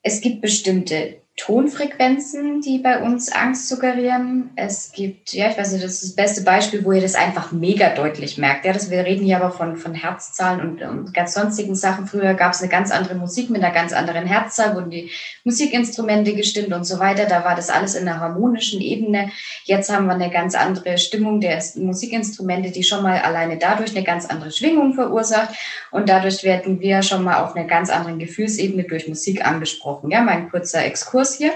[0.00, 4.50] es gibt bestimmte Tonfrequenzen, die bei uns Angst suggerieren.
[4.56, 7.52] Es gibt, ja, ich weiß nicht, das ist das beste Beispiel, wo ihr das einfach
[7.52, 8.64] mega deutlich merkt.
[8.64, 12.06] Ja, das, wir reden hier aber von, von Herzzahlen und, und ganz sonstigen Sachen.
[12.06, 15.10] Früher gab es eine ganz andere Musik mit einer ganz anderen Herzzahl, wurden die
[15.44, 17.26] Musikinstrumente gestimmt und so weiter.
[17.26, 19.30] Da war das alles in einer harmonischen Ebene.
[19.64, 24.04] Jetzt haben wir eine ganz andere Stimmung der Musikinstrumente, die schon mal alleine dadurch eine
[24.04, 25.54] ganz andere Schwingung verursacht.
[25.90, 30.10] Und dadurch werden wir schon mal auf einer ganz anderen Gefühlsebene durch Musik angesprochen.
[30.10, 31.52] Ja, mein kurzer Exkurs Kurs hier.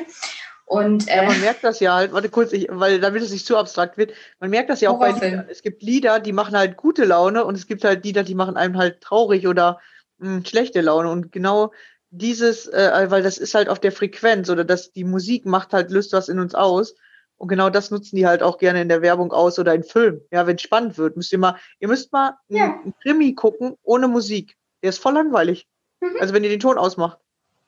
[0.67, 3.45] Und, äh, ja, man merkt das ja halt, warte kurz, ich, weil damit es nicht
[3.45, 5.47] zu abstrakt wird, man merkt das ja auch bei Liedern.
[5.51, 8.57] Es gibt Lieder, die machen halt gute Laune und es gibt halt Lieder, die machen
[8.57, 9.81] einem halt traurig oder
[10.19, 11.11] mh, hm, schlechte Laune.
[11.11, 11.73] Und genau
[12.11, 15.91] dieses, äh, weil das ist halt auf der Frequenz oder dass die Musik macht halt,
[15.91, 16.95] löst was in uns aus.
[17.37, 20.21] Und genau das nutzen die halt auch gerne in der Werbung aus oder in Film.
[20.31, 22.79] Ja, wenn es spannend wird, müsst ihr mal, ihr müsst mal ja.
[22.81, 24.57] einen Krimi gucken ohne Musik.
[24.83, 25.67] Der ist voll langweilig.
[26.01, 26.17] Mhm.
[26.21, 27.19] Also wenn ihr den Ton ausmacht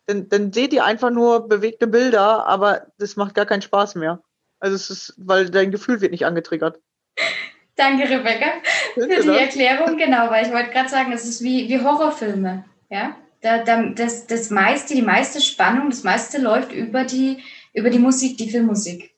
[0.06, 4.22] dann, dann seht ihr einfach nur bewegte Bilder, aber das macht gar keinen Spaß mehr.
[4.58, 6.80] Also es ist, weil dein Gefühl wird nicht angetriggert.
[7.74, 8.52] Danke, Rebecca,
[8.94, 9.26] für die das?
[9.26, 9.96] Erklärung.
[9.96, 12.64] Genau, weil ich wollte gerade sagen, es ist wie, wie Horrorfilme.
[12.90, 13.16] Ja?
[13.40, 17.98] Da, da, das, das meiste, die meiste Spannung, das meiste läuft über die, über die
[17.98, 19.14] Musik, die Filmmusik.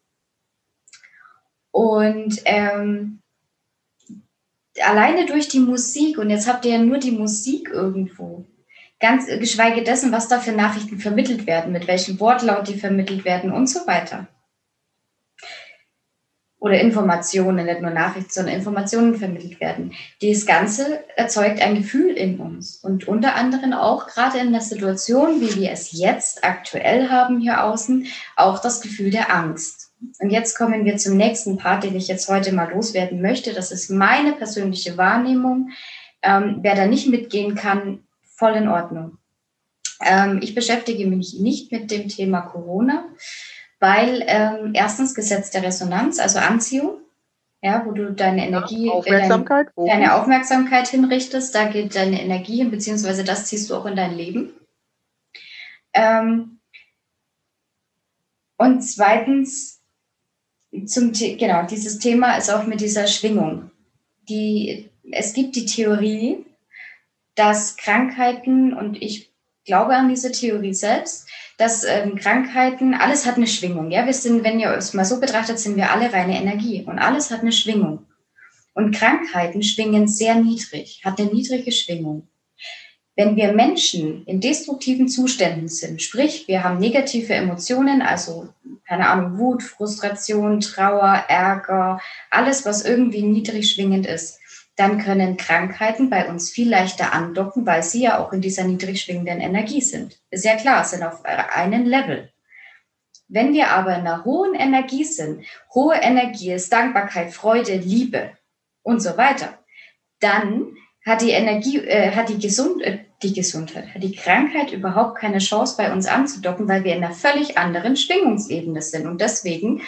[1.73, 3.21] Und ähm,
[4.81, 8.47] alleine durch die Musik, und jetzt habt ihr ja nur die Musik irgendwo,
[9.05, 13.53] ganz geschweige dessen, was da für Nachrichten vermittelt werden, mit welchem Wortlaut die vermittelt werden
[13.53, 14.29] und so weiter.
[16.59, 19.93] Oder Informationen, nicht nur Nachrichten, sondern Informationen vermittelt werden.
[20.23, 25.43] Dieses Ganze erzeugt ein Gefühl in uns und unter anderem auch gerade in der Situation,
[25.43, 29.93] wie wir es jetzt aktuell haben hier außen, auch das Gefühl der Angst.
[30.19, 33.53] Und jetzt kommen wir zum nächsten Part, den ich jetzt heute mal loswerden möchte.
[33.53, 35.73] Das ist meine persönliche Wahrnehmung.
[36.23, 38.04] Ähm, wer da nicht mitgehen kann,
[38.35, 39.19] voll in Ordnung.
[40.01, 43.09] Ähm, ich beschäftige mich nicht mit dem Thema Corona,
[43.81, 46.99] weil ähm, erstens Gesetz der Resonanz, also Anziehung,
[47.63, 52.71] ja, wo du deine Energie, Aufmerksamkeit, dein, deine Aufmerksamkeit hinrichtest, da geht deine Energie hin,
[52.71, 54.53] beziehungsweise das ziehst du auch in dein Leben.
[55.95, 56.61] Ähm,
[58.57, 59.81] und zweitens,
[60.87, 63.71] zum, genau, dieses Thema ist auch mit dieser Schwingung.
[64.29, 66.45] Die, es gibt die Theorie,
[67.35, 69.33] dass Krankheiten, und ich
[69.65, 73.91] glaube an diese Theorie selbst, dass ähm, Krankheiten, alles hat eine Schwingung.
[73.91, 76.99] Ja, wir sind, wenn ihr es mal so betrachtet, sind wir alle reine Energie und
[76.99, 78.07] alles hat eine Schwingung.
[78.75, 82.29] Und Krankheiten schwingen sehr niedrig, hat eine niedrige Schwingung.
[83.17, 88.49] Wenn wir Menschen in destruktiven Zuständen sind, sprich, wir haben negative Emotionen, also
[88.89, 94.41] keine Ahnung, Wut, Frustration, Trauer, Ärger, alles, was irgendwie niedrig schwingend ist,
[94.77, 99.01] dann können Krankheiten bei uns viel leichter andocken, weil sie ja auch in dieser niedrig
[99.01, 100.19] schwingenden Energie sind.
[100.31, 102.31] Ist ja klar, sind auf einem Level.
[103.29, 108.33] Wenn wir aber in einer hohen Energie sind, hohe Energie ist Dankbarkeit, Freude, Liebe
[108.83, 109.59] und so weiter,
[110.21, 115.19] dann hat die Energie, äh, hat die, Gesund äh, die Gesundheit, hat die Krankheit überhaupt
[115.19, 119.07] keine Chance bei uns anzudocken, weil wir in einer völlig anderen Schwingungsebene sind.
[119.07, 119.83] Und deswegen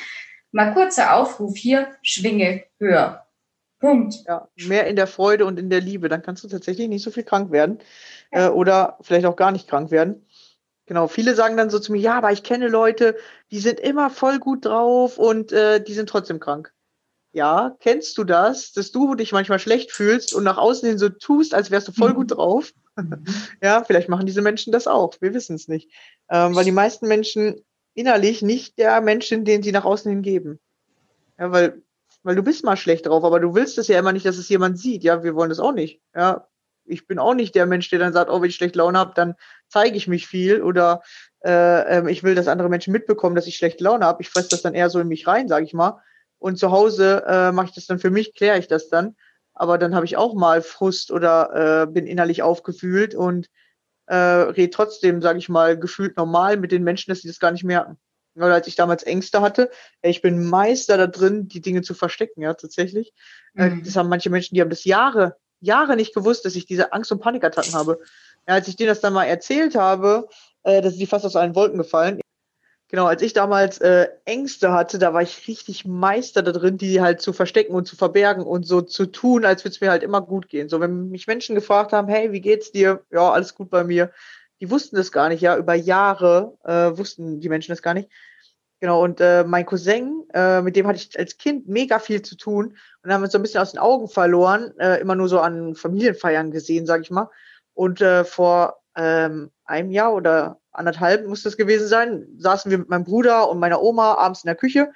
[0.53, 3.26] mal kurzer Aufruf hier, schwinge höher.
[3.79, 4.25] Punkt.
[4.27, 6.09] Ja, mehr in der Freude und in der Liebe.
[6.09, 7.79] Dann kannst du tatsächlich nicht so viel krank werden.
[8.33, 8.47] Ja.
[8.47, 10.27] Äh, oder vielleicht auch gar nicht krank werden.
[10.87, 13.17] Genau, viele sagen dann so zu mir, ja, aber ich kenne Leute,
[13.51, 16.73] die sind immer voll gut drauf und äh, die sind trotzdem krank.
[17.33, 21.09] Ja, kennst du das, dass du dich manchmal schlecht fühlst und nach außen hin so
[21.09, 22.35] tust, als wärst du voll gut mhm.
[22.35, 22.73] drauf?
[23.63, 25.13] ja, vielleicht machen diese Menschen das auch.
[25.21, 25.91] Wir wissen es nicht.
[26.31, 27.61] Ähm, weil die meisten Menschen
[27.95, 30.61] innerlich nicht der Mensch sind, den sie nach außen hin geben.
[31.39, 31.83] Ja, weil
[32.27, 34.49] weil du bist mal schlecht drauf, aber du willst es ja immer nicht, dass es
[34.49, 35.05] jemand sieht.
[35.05, 36.03] Ja, wir wollen das auch nicht.
[36.13, 36.49] Ja,
[36.85, 39.13] ich bin auch nicht der Mensch, der dann sagt, oh, wenn ich schlecht Laune habe,
[39.15, 39.37] dann
[39.69, 41.03] zeige ich mich viel oder
[41.45, 44.23] äh, ähm, ich will, dass andere Menschen mitbekommen, dass ich schlechte Laune habe.
[44.23, 46.03] Ich fresse das dann eher so in mich rein, sage ich mal.
[46.39, 49.15] Und zu Hause äh, mache ich das dann für mich, kläre ich das dann.
[49.55, 53.49] Aber dann habe ich auch mal Frust oder äh, bin innerlich aufgefühlt und
[54.07, 57.53] äh, rede trotzdem, sage ich mal, gefühlt normal mit den Menschen, dass sie das gar
[57.53, 57.99] nicht merken
[58.37, 59.71] weil als ich damals Ängste hatte,
[60.03, 63.13] ich bin Meister da drin, die Dinge zu verstecken, ja, tatsächlich.
[63.57, 63.85] Äh, mhm.
[63.85, 67.13] Das haben manche Menschen, die haben das Jahre, Jahre nicht gewusst, dass ich diese Angst-
[67.13, 67.99] und Panikattacken habe.
[68.47, 70.29] Ja, als ich denen das dann mal erzählt habe,
[70.63, 72.21] äh, dass die fast aus allen Wolken gefallen.
[72.89, 77.01] Genau, als ich damals äh, Ängste hatte, da war ich richtig Meister da drin, die
[77.01, 80.05] halt zu verstecken und zu verbergen und so zu tun, als würde es mir halt
[80.05, 80.69] immer gut gehen.
[80.69, 83.03] So, wenn mich Menschen gefragt haben, hey, wie geht's dir?
[83.11, 84.13] Ja, alles gut bei mir
[84.61, 88.11] die wussten das gar nicht, ja, über Jahre äh, wussten die Menschen das gar nicht.
[88.81, 92.37] Genau, und äh, mein Cousin, äh, mit dem hatte ich als Kind mega viel zu
[92.37, 95.41] tun und haben uns so ein bisschen aus den Augen verloren, äh, immer nur so
[95.41, 97.31] an Familienfeiern gesehen, sag ich mal.
[97.73, 102.91] Und äh, vor ähm, einem Jahr oder anderthalb muss das gewesen sein, saßen wir mit
[102.91, 104.93] meinem Bruder und meiner Oma abends in der Küche.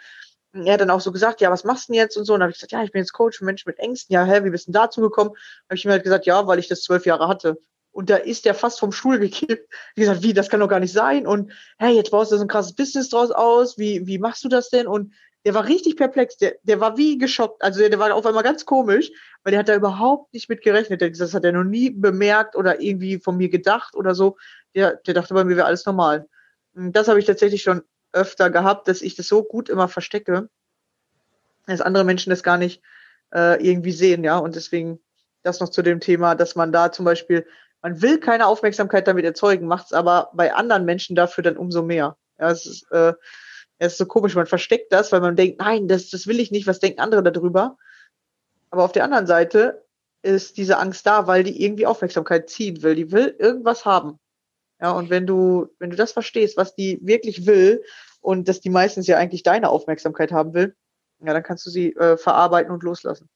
[0.53, 2.35] Und er hat dann auch so gesagt, ja, was machst du denn jetzt und so.
[2.35, 4.13] Und dann habe ich gesagt, ja, ich bin jetzt Coach für Menschen mit Ängsten.
[4.13, 5.31] Ja, hä, wie bist du denn dazu gekommen?
[5.31, 7.59] habe ich ihm halt gesagt, ja, weil ich das zwölf Jahre hatte.
[7.93, 9.73] Und da ist der fast vom Stuhl gekippt.
[9.95, 11.27] Wie gesagt, wie, das kann doch gar nicht sein.
[11.27, 13.79] Und hey, jetzt baust du so ein krasses Business draus aus.
[13.79, 14.87] Wie, wie machst du das denn?
[14.87, 15.13] Und
[15.45, 16.37] der war richtig perplex.
[16.37, 17.63] Der, der war wie geschockt.
[17.63, 19.11] Also der, der war auf einmal ganz komisch,
[19.43, 21.03] weil der hat da überhaupt nicht mit gerechnet.
[21.03, 24.37] Das hat er noch nie bemerkt oder irgendwie von mir gedacht oder so.
[24.75, 26.29] Der, der dachte bei mir wäre alles normal.
[26.75, 30.49] Und das habe ich tatsächlich schon öfter gehabt, dass ich das so gut immer verstecke,
[31.67, 32.83] dass andere Menschen das gar nicht
[33.33, 34.39] äh, irgendwie sehen, ja.
[34.39, 35.01] Und deswegen
[35.43, 37.47] das noch zu dem Thema, dass man da zum Beispiel
[37.83, 41.83] man will keine Aufmerksamkeit damit erzeugen, macht es aber bei anderen Menschen dafür dann umso
[41.83, 42.17] mehr.
[42.39, 43.15] Ja, es ist, äh,
[43.79, 46.51] es ist so komisch, man versteckt das, weil man denkt, nein, das, das will ich
[46.51, 47.79] nicht, was denken andere darüber?
[48.71, 49.85] Aber auf der anderen Seite
[50.23, 52.95] ist diese Angst da, weil die irgendwie Aufmerksamkeit ziehen will.
[52.95, 54.19] Die will irgendwas haben.
[54.81, 57.83] Ja, und wenn du, wenn du das verstehst, was die wirklich will
[58.21, 60.75] und dass die meistens ja eigentlich deine Aufmerksamkeit haben will,
[61.23, 63.29] ja, dann kannst du sie äh, verarbeiten und loslassen.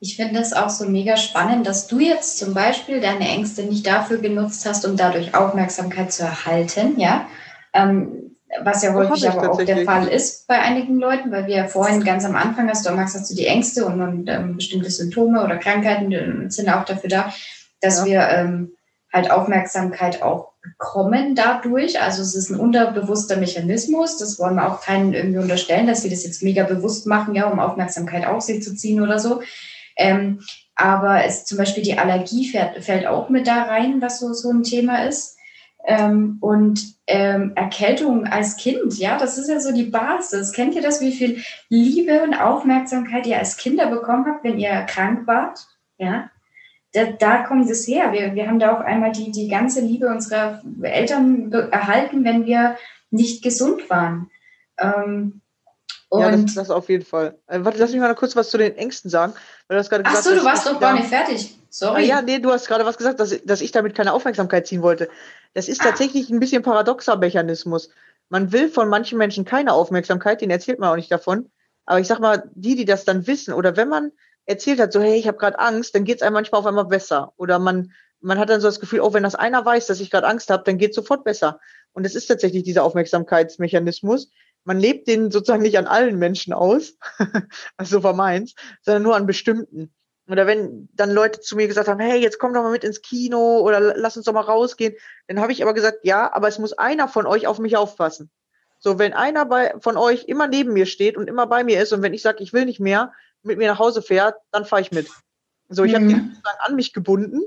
[0.00, 3.86] Ich finde es auch so mega spannend, dass du jetzt zum Beispiel deine Ängste nicht
[3.86, 7.26] dafür genutzt hast, um dadurch Aufmerksamkeit zu erhalten, ja.
[7.74, 8.20] Ähm,
[8.62, 12.02] was ja häufig aber auch der Fall ist bei einigen Leuten, weil wir ja vorhin
[12.02, 15.44] ganz am Anfang hast du gesagt, hast du die Ängste und, und ähm, bestimmte Symptome
[15.44, 17.32] oder Krankheiten sind auch dafür da,
[17.80, 18.04] dass ja.
[18.06, 18.72] wir ähm,
[19.12, 22.00] halt Aufmerksamkeit auch bekommen dadurch.
[22.00, 24.18] Also es ist ein unterbewusster Mechanismus.
[24.18, 27.48] Das wollen wir auch keinen irgendwie unterstellen, dass sie das jetzt mega bewusst machen, ja,
[27.48, 29.42] um Aufmerksamkeit auf sich zu ziehen oder so.
[29.96, 30.40] Ähm,
[30.74, 34.50] aber es zum Beispiel die Allergie fährt, fällt auch mit da rein, was so, so
[34.50, 35.36] ein Thema ist.
[35.84, 40.52] Ähm, und ähm, Erkältung als Kind, ja, das ist ja so die Basis.
[40.52, 44.82] Kennt ihr das, wie viel Liebe und Aufmerksamkeit ihr als Kinder bekommen habt, wenn ihr
[44.82, 45.66] krank wart?
[45.98, 46.30] Ja,
[46.92, 48.12] da, da kommt es her.
[48.12, 52.76] Wir, wir haben da auch einmal die, die ganze Liebe unserer Eltern erhalten, wenn wir
[53.10, 54.30] nicht gesund waren.
[54.78, 55.40] Ähm,
[56.08, 57.38] und ja, das, das auf jeden Fall.
[57.46, 59.32] Äh, warte, lass mich mal kurz was zu den Ängsten sagen.
[59.68, 61.56] Weil du gerade Ach so, du warst doch gar nicht fertig.
[61.70, 62.06] Sorry.
[62.06, 65.08] Ja, nee, du hast gerade was gesagt, dass, dass ich damit keine Aufmerksamkeit ziehen wollte.
[65.54, 65.84] Das ist ah.
[65.84, 67.90] tatsächlich ein bisschen paradoxer Mechanismus.
[68.28, 71.48] Man will von manchen Menschen keine Aufmerksamkeit, den erzählt man auch nicht davon.
[71.86, 74.10] Aber ich sag mal, die, die das dann wissen, oder wenn man
[74.50, 76.86] erzählt hat, so, hey, ich habe gerade Angst, dann geht es einem manchmal auf einmal
[76.86, 77.32] besser.
[77.36, 80.10] Oder man, man hat dann so das Gefühl, oh, wenn das einer weiß, dass ich
[80.10, 81.60] gerade Angst habe, dann geht es sofort besser.
[81.92, 84.30] Und es ist tatsächlich dieser Aufmerksamkeitsmechanismus
[84.64, 86.96] man lebt den sozusagen nicht an allen Menschen aus,
[87.76, 89.92] also war meins, sondern nur an bestimmten.
[90.28, 93.02] Oder wenn dann Leute zu mir gesagt haben, hey, jetzt komm doch mal mit ins
[93.02, 94.94] Kino oder lass uns doch mal rausgehen,
[95.26, 98.30] dann habe ich aber gesagt, ja, aber es muss einer von euch auf mich aufpassen.
[98.78, 101.92] So, wenn einer bei, von euch immer neben mir steht und immer bei mir ist
[101.92, 104.82] und wenn ich sage, ich will nicht mehr, mit mir nach Hause fährt, dann fahre
[104.82, 105.08] ich mit.
[105.68, 105.96] So, ich mhm.
[105.96, 107.42] habe die sozusagen an mich gebunden,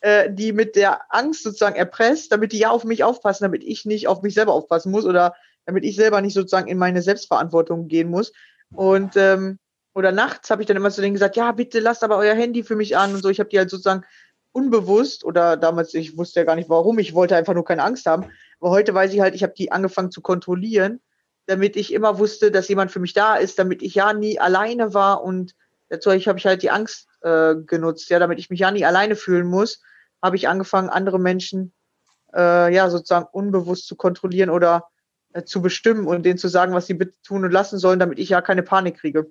[0.00, 3.84] äh, die mit der Angst sozusagen erpresst, damit die ja auf mich aufpassen, damit ich
[3.84, 5.34] nicht auf mich selber aufpassen muss oder
[5.64, 8.32] damit ich selber nicht sozusagen in meine Selbstverantwortung gehen muss.
[8.72, 9.58] Und ähm,
[9.94, 12.62] oder nachts habe ich dann immer zu denen gesagt, ja, bitte lasst aber euer Handy
[12.62, 13.28] für mich an und so.
[13.28, 14.04] Ich habe die halt sozusagen
[14.52, 18.06] unbewusst oder damals, ich wusste ja gar nicht warum, ich wollte einfach nur keine Angst
[18.06, 18.26] haben.
[18.60, 21.00] Aber heute weiß ich halt, ich habe die angefangen zu kontrollieren,
[21.48, 24.92] damit ich immer wusste, dass jemand für mich da ist, damit ich ja nie alleine
[24.92, 25.54] war und
[25.88, 29.16] dazu habe ich halt die Angst äh, genutzt, ja, damit ich mich ja nie alleine
[29.16, 29.80] fühlen muss,
[30.22, 31.72] habe ich angefangen, andere Menschen
[32.34, 34.88] äh, ja sozusagen unbewusst zu kontrollieren oder
[35.32, 38.28] äh, zu bestimmen und denen zu sagen, was sie tun und lassen sollen, damit ich
[38.28, 39.30] ja keine Panik kriege.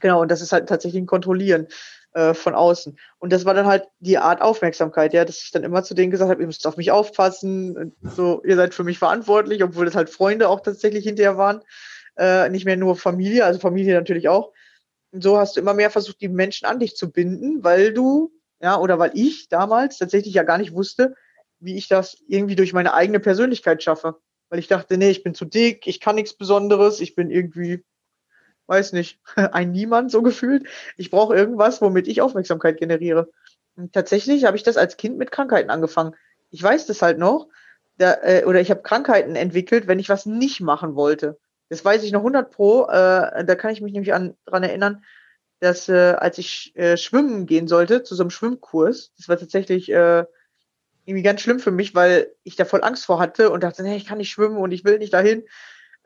[0.00, 1.68] Genau, und das ist halt tatsächlich ein Kontrollieren
[2.12, 2.98] äh, von außen.
[3.18, 6.10] Und das war dann halt die Art Aufmerksamkeit, ja, dass ich dann immer zu denen
[6.10, 9.94] gesagt habe, ihr müsst auf mich aufpassen, so, ihr seid für mich verantwortlich, obwohl das
[9.94, 11.62] halt Freunde auch tatsächlich hinterher waren,
[12.16, 14.52] äh, nicht mehr nur Familie, also Familie natürlich auch.
[15.12, 18.32] Und so hast du immer mehr versucht, die Menschen an dich zu binden, weil du,
[18.60, 21.14] ja, oder weil ich damals tatsächlich ja gar nicht wusste,
[21.58, 24.16] wie ich das irgendwie durch meine eigene Persönlichkeit schaffe
[24.48, 27.84] weil ich dachte, nee, ich bin zu dick, ich kann nichts Besonderes, ich bin irgendwie,
[28.66, 30.66] weiß nicht, ein Niemand so gefühlt.
[30.96, 33.30] Ich brauche irgendwas, womit ich Aufmerksamkeit generiere.
[33.76, 36.14] Und tatsächlich habe ich das als Kind mit Krankheiten angefangen.
[36.50, 37.48] Ich weiß das halt noch,
[37.98, 41.38] da, äh, oder ich habe Krankheiten entwickelt, wenn ich was nicht machen wollte.
[41.68, 42.84] Das weiß ich noch 100 pro.
[42.84, 45.04] Äh, da kann ich mich nämlich an, dran erinnern,
[45.60, 49.90] dass äh, als ich äh, schwimmen gehen sollte zu so einem Schwimmkurs, das war tatsächlich
[49.90, 50.24] äh,
[51.06, 53.96] irgendwie ganz schlimm für mich, weil ich da voll Angst vor hatte und dachte, nee,
[53.96, 55.44] ich kann nicht schwimmen und ich will nicht dahin.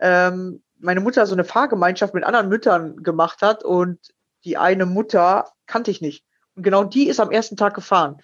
[0.01, 3.99] Ähm, meine Mutter so eine Fahrgemeinschaft mit anderen Müttern gemacht hat und
[4.45, 6.25] die eine Mutter kannte ich nicht.
[6.55, 8.21] Und genau die ist am ersten Tag gefahren.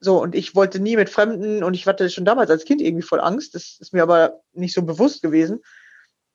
[0.00, 3.06] So, und ich wollte nie mit Fremden und ich hatte schon damals als Kind irgendwie
[3.06, 3.54] voll Angst.
[3.54, 5.62] Das ist mir aber nicht so bewusst gewesen.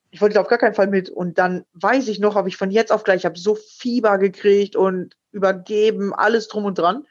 [0.10, 1.10] Ich wollte da auf gar keinen Fall mit.
[1.10, 4.18] Und dann weiß ich noch, habe ich von jetzt auf gleich, ich habe so Fieber
[4.20, 7.06] gekriegt und übergeben, alles drum und dran.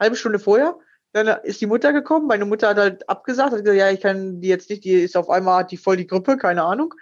[0.00, 0.78] Halbe Stunde vorher
[1.12, 2.26] Dann ist die Mutter gekommen.
[2.26, 5.14] Meine Mutter hat halt abgesagt, hat gesagt, ja, ich kann die jetzt nicht, die ist
[5.14, 6.94] auf einmal, hat die voll die Grippe, keine Ahnung.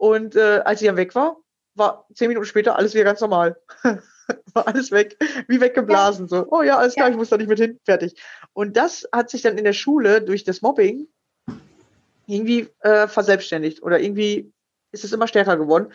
[0.00, 1.36] Und äh, als sie dann weg war,
[1.74, 3.60] war zehn Minuten später alles wieder ganz normal.
[4.54, 6.24] war alles weg, wie weggeblasen.
[6.24, 6.38] Ja.
[6.38, 7.12] So, oh ja, alles klar, ja.
[7.12, 8.18] ich muss da nicht mit hin, fertig.
[8.54, 11.06] Und das hat sich dann in der Schule durch das Mobbing
[12.26, 14.50] irgendwie äh, verselbstständigt oder irgendwie
[14.90, 15.92] ist es immer stärker geworden.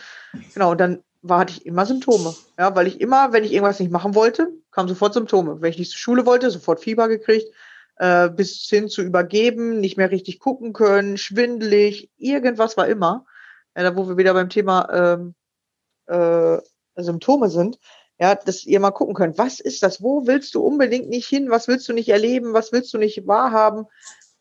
[0.54, 2.36] Genau, und dann war, hatte ich immer Symptome.
[2.60, 5.62] Ja, weil ich immer, wenn ich irgendwas nicht machen wollte, kam sofort Symptome.
[5.62, 7.48] Wenn ich nicht zur Schule wollte, sofort Fieber gekriegt,
[7.96, 13.26] äh, bis hin zu übergeben, nicht mehr richtig gucken können, schwindelig, irgendwas war immer.
[13.76, 15.36] Ja, da wo wir wieder beim Thema ähm,
[16.08, 16.62] äh,
[16.96, 17.78] Symptome sind,
[18.20, 20.02] ja, dass ihr mal gucken könnt, was ist das?
[20.02, 21.50] Wo willst du unbedingt nicht hin?
[21.50, 22.54] Was willst du nicht erleben?
[22.54, 23.88] Was willst du nicht wahrhaben?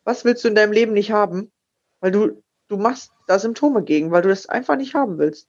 [0.05, 1.51] Was willst du in deinem Leben nicht haben?
[1.99, 5.47] Weil du, du machst da Symptome gegen, weil du das einfach nicht haben willst.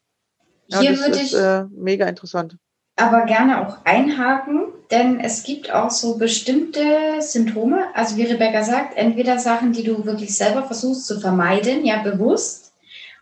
[0.67, 2.57] Ja, Hier würde ich äh, mega interessant.
[2.97, 7.95] Aber gerne auch einhaken, denn es gibt auch so bestimmte Symptome.
[7.95, 12.66] Also wie Rebecca sagt, entweder Sachen, die du wirklich selber versuchst zu vermeiden, ja bewusst.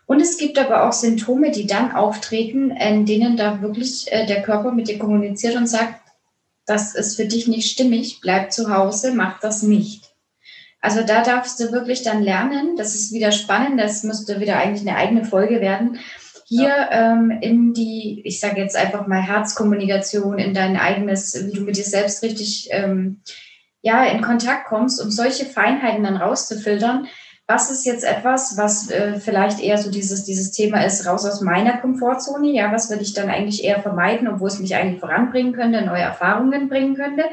[0.05, 4.43] Und es gibt aber auch Symptome, die dann auftreten, in denen da wirklich äh, der
[4.43, 6.01] Körper mit dir kommuniziert und sagt,
[6.65, 10.13] das ist für dich nicht stimmig, bleib zu Hause, mach das nicht.
[10.81, 14.87] Also da darfst du wirklich dann lernen, das ist wieder spannend, das müsste wieder eigentlich
[14.87, 15.99] eine eigene Folge werden,
[16.47, 17.13] hier ja.
[17.13, 21.75] ähm, in die, ich sage jetzt einfach mal Herzkommunikation, in dein eigenes, wie du mit
[21.75, 23.21] dir selbst richtig ähm,
[23.81, 27.07] ja, in Kontakt kommst, um solche Feinheiten dann rauszufiltern.
[27.47, 31.41] Was ist jetzt etwas, was äh, vielleicht eher so dieses, dieses Thema ist, raus aus
[31.41, 32.51] meiner Komfortzone?
[32.51, 36.01] Ja, was will ich dann eigentlich eher vermeiden, obwohl es mich eigentlich voranbringen könnte, neue
[36.01, 37.25] Erfahrungen bringen könnte?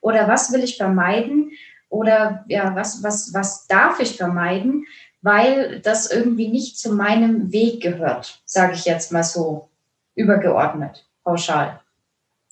[0.00, 1.50] Oder was will ich vermeiden?
[1.88, 4.86] Oder ja, was, was, was darf ich vermeiden?
[5.26, 9.68] weil das irgendwie nicht zu meinem Weg gehört, sage ich jetzt mal so
[10.14, 11.80] übergeordnet, pauschal.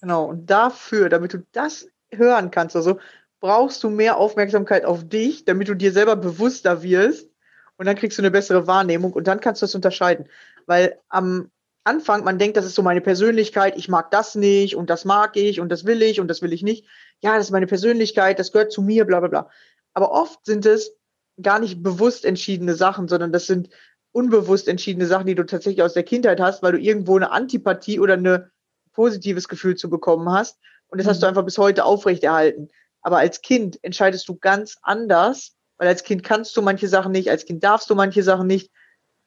[0.01, 2.99] Genau, und dafür, damit du das hören kannst, also
[3.45, 7.29] brauchst du mehr Aufmerksamkeit auf dich, damit du dir selber bewusster wirst
[7.77, 10.31] und dann kriegst du eine bessere Wahrnehmung und dann kannst du es unterscheiden.
[10.65, 11.51] Weil am
[11.85, 15.37] Anfang, man denkt, das ist so meine Persönlichkeit, ich mag das nicht und das mag
[15.37, 16.87] ich und das will ich und das will ich nicht.
[17.21, 19.51] Ja, das ist meine Persönlichkeit, das gehört zu mir, bla bla bla.
[19.93, 20.97] Aber oft sind es
[21.43, 23.69] gar nicht bewusst entschiedene Sachen, sondern das sind
[24.13, 28.01] unbewusst entschiedene Sachen, die du tatsächlich aus der Kindheit hast, weil du irgendwo eine Antipathie
[28.01, 28.51] oder ein
[28.95, 30.59] positives Gefühl zu bekommen hast.
[30.87, 31.11] Und das mhm.
[31.11, 32.71] hast du einfach bis heute aufrechterhalten.
[33.05, 37.31] Aber als Kind entscheidest du ganz anders, weil als Kind kannst du manche Sachen nicht,
[37.31, 38.73] als Kind darfst du manche Sachen nicht,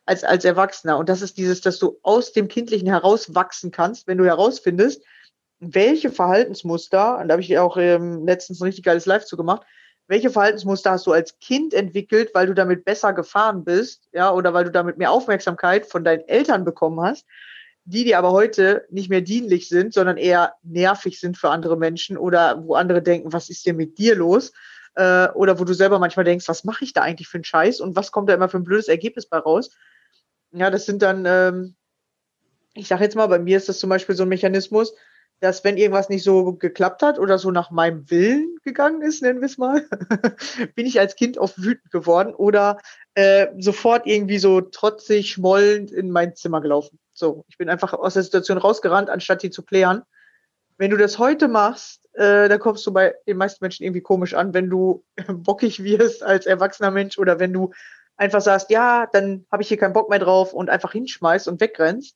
[0.06, 0.98] als als Erwachsener.
[0.98, 5.04] Und das ist dieses, dass du aus dem Kindlichen herauswachsen kannst, wenn du herausfindest,
[5.60, 9.64] welche Verhaltensmuster, und da habe ich auch ähm, letztens ein richtig geiles Live zu gemacht,
[10.08, 14.54] welche Verhaltensmuster hast du als Kind entwickelt, weil du damit besser gefahren bist, ja, oder
[14.54, 17.26] weil du damit mehr Aufmerksamkeit von deinen Eltern bekommen hast,
[17.90, 22.18] die dir aber heute nicht mehr dienlich sind, sondern eher nervig sind für andere Menschen
[22.18, 24.52] oder wo andere denken, was ist denn mit dir los?
[24.96, 27.80] Äh, oder wo du selber manchmal denkst, was mache ich da eigentlich für einen Scheiß
[27.80, 29.70] und was kommt da immer für ein blödes Ergebnis bei raus?
[30.52, 31.76] Ja, das sind dann, ähm,
[32.74, 34.94] ich sage jetzt mal, bei mir ist das zum Beispiel so ein Mechanismus,
[35.40, 39.40] dass wenn irgendwas nicht so geklappt hat oder so nach meinem Willen gegangen ist, nennen
[39.40, 39.88] wir es mal,
[40.76, 42.80] bin ich als Kind oft wütend geworden oder
[43.14, 47.00] äh, sofort irgendwie so trotzig, schmollend in mein Zimmer gelaufen.
[47.18, 50.04] So, ich bin einfach aus der Situation rausgerannt, anstatt die zu klären.
[50.78, 54.34] Wenn du das heute machst, äh, dann kommst du bei den meisten Menschen irgendwie komisch
[54.36, 57.72] an, wenn du bockig wirst als erwachsener Mensch oder wenn du
[58.16, 61.60] einfach sagst, ja, dann habe ich hier keinen Bock mehr drauf und einfach hinschmeißt und
[61.62, 62.16] wegrennst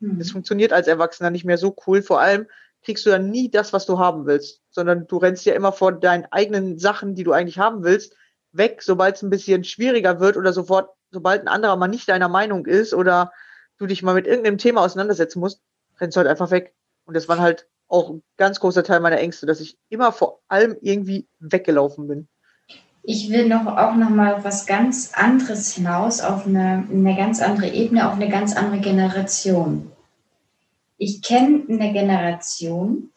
[0.00, 0.32] das mhm.
[0.32, 2.02] funktioniert als Erwachsener nicht mehr so cool.
[2.02, 2.46] Vor allem
[2.82, 5.92] kriegst du dann nie das, was du haben willst, sondern du rennst ja immer vor
[5.92, 8.16] deinen eigenen Sachen, die du eigentlich haben willst,
[8.52, 12.28] weg, sobald es ein bisschen schwieriger wird oder sofort, sobald ein anderer mal nicht deiner
[12.28, 13.32] Meinung ist oder
[13.80, 15.60] du dich mal mit irgendeinem Thema auseinandersetzen musst,
[15.98, 16.74] rennst du halt einfach weg.
[17.06, 20.40] Und das war halt auch ein ganz großer Teil meiner Ängste, dass ich immer vor
[20.48, 22.28] allem irgendwie weggelaufen bin.
[23.02, 27.68] Ich will noch auch noch mal was ganz anderes hinaus, auf eine, eine ganz andere
[27.68, 29.90] Ebene, auf eine ganz andere Generation.
[30.98, 33.10] Ich kenne eine Generation.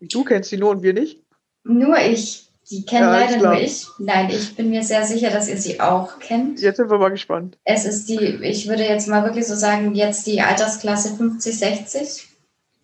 [0.00, 1.22] Du kennst sie nur und wir nicht?
[1.64, 2.49] Nur ich.
[2.70, 3.86] Die kennen ja, leider nur ich.
[3.98, 6.60] Nein, ich bin mir sehr sicher, dass ihr sie auch kennt.
[6.60, 7.58] Jetzt sind wir mal gespannt.
[7.64, 12.30] Es ist die, ich würde jetzt mal wirklich so sagen, jetzt die Altersklasse 50, 60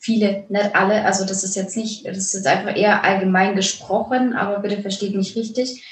[0.07, 1.05] viele, nicht alle.
[1.05, 5.16] Also das ist jetzt nicht, das ist jetzt einfach eher allgemein gesprochen, aber bitte versteht
[5.16, 5.84] mich richtig.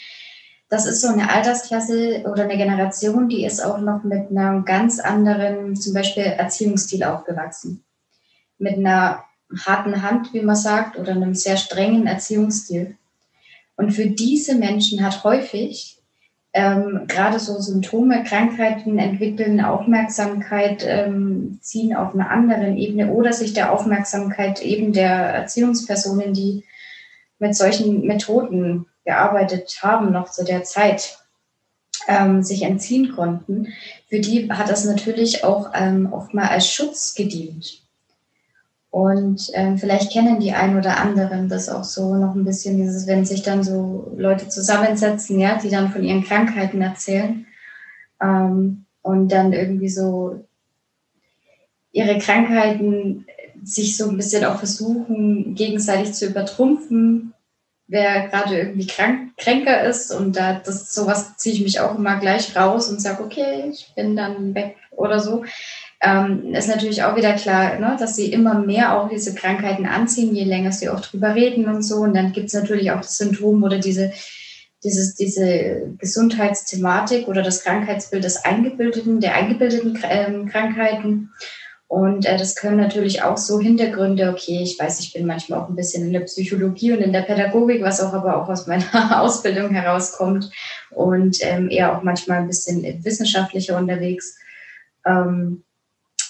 [0.69, 5.01] Das ist so eine Altersklasse oder eine Generation, die ist auch noch mit einem ganz
[5.01, 7.85] anderen, zum Beispiel Erziehungsstil aufgewachsen.
[8.59, 9.25] Mit einer
[9.67, 12.97] harten Hand, wie man sagt, oder einem sehr strengen Erziehungsstil.
[13.77, 15.99] Und für diese Menschen hat häufig
[16.53, 23.55] ähm, gerade so Symptome, Krankheiten entwickeln, Aufmerksamkeit ähm, ziehen auf einer anderen Ebene oder sich
[23.55, 26.65] der Aufmerksamkeit eben der Erziehungspersonen, die
[27.41, 31.19] mit solchen Methoden gearbeitet haben, noch zu der Zeit,
[32.07, 33.69] ähm, sich entziehen konnten,
[34.09, 37.84] für die hat das natürlich auch ähm, oft mal als Schutz gedient.
[38.95, 43.09] Und ähm, vielleicht kennen die ein oder anderen das auch so noch ein bisschen, dieses,
[43.09, 47.45] wenn sich dann so Leute zusammensetzen, ja, die dann von ihren Krankheiten erzählen
[48.23, 50.47] ähm, und dann irgendwie so
[51.91, 53.27] ihre Krankheiten
[53.65, 57.35] sich so ein bisschen auch versuchen, gegenseitig zu übertrumpfen,
[57.89, 60.13] wer gerade irgendwie krank, kränker ist.
[60.13, 63.93] Und da das sowas ziehe ich mich auch immer gleich raus und sage, okay, ich
[63.97, 65.45] bin dann weg oder so.
[66.05, 70.35] Ähm, ist natürlich auch wieder klar, ne, dass sie immer mehr auch diese Krankheiten anziehen,
[70.35, 71.97] je länger sie auch drüber reden und so.
[71.97, 74.13] Und dann gibt es natürlich auch das Symptom oder diese,
[74.83, 81.31] dieses, diese Gesundheitsthematik oder das Krankheitsbild des Eingebildeten, der eingebildeten ähm, Krankheiten.
[81.89, 85.71] Und äh, das können natürlich auch so Hintergründe, okay, ich weiß, ich bin manchmal auch
[85.71, 89.21] ein bisschen in der Psychologie und in der Pädagogik, was auch aber auch aus meiner
[89.23, 90.51] Ausbildung herauskommt
[90.91, 94.37] und ähm, eher auch manchmal ein bisschen wissenschaftlicher unterwegs.
[95.07, 95.63] Ähm,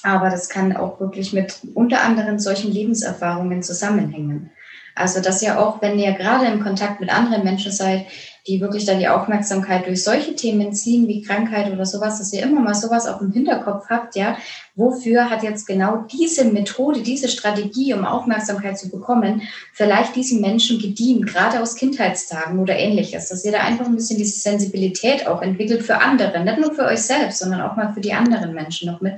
[0.05, 4.51] aber das kann auch wirklich mit unter anderem solchen Lebenserfahrungen zusammenhängen.
[4.95, 8.07] Also dass ihr auch, wenn ihr gerade im Kontakt mit anderen Menschen seid,
[8.47, 12.43] die wirklich dann die Aufmerksamkeit durch solche Themen ziehen wie Krankheit oder sowas, dass ihr
[12.43, 14.37] immer mal sowas auf dem Hinterkopf habt, ja,
[14.77, 19.43] wofür hat jetzt genau diese Methode, diese Strategie, um Aufmerksamkeit zu bekommen,
[19.73, 24.19] vielleicht diesen Menschen gedient, gerade aus Kindheitstagen oder ähnliches, dass ihr da einfach ein bisschen
[24.19, 28.03] diese Sensibilität auch entwickelt für andere, nicht nur für euch selbst, sondern auch mal für
[28.03, 29.15] die anderen Menschen noch mit.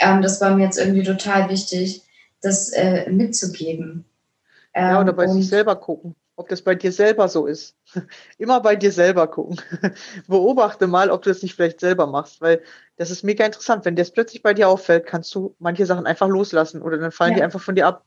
[0.00, 2.02] Ähm, das war mir jetzt irgendwie total wichtig,
[2.40, 4.04] das äh, mitzugeben.
[4.74, 7.76] Ähm, ja, oder bei sich selber gucken ob das bei dir selber so ist.
[8.38, 9.60] Immer bei dir selber gucken.
[10.26, 12.62] Beobachte mal, ob du das nicht vielleicht selber machst, weil
[12.96, 13.84] das ist mega interessant.
[13.84, 17.32] Wenn das plötzlich bei dir auffällt, kannst du manche Sachen einfach loslassen oder dann fallen
[17.32, 17.36] ja.
[17.36, 18.06] die einfach von dir ab.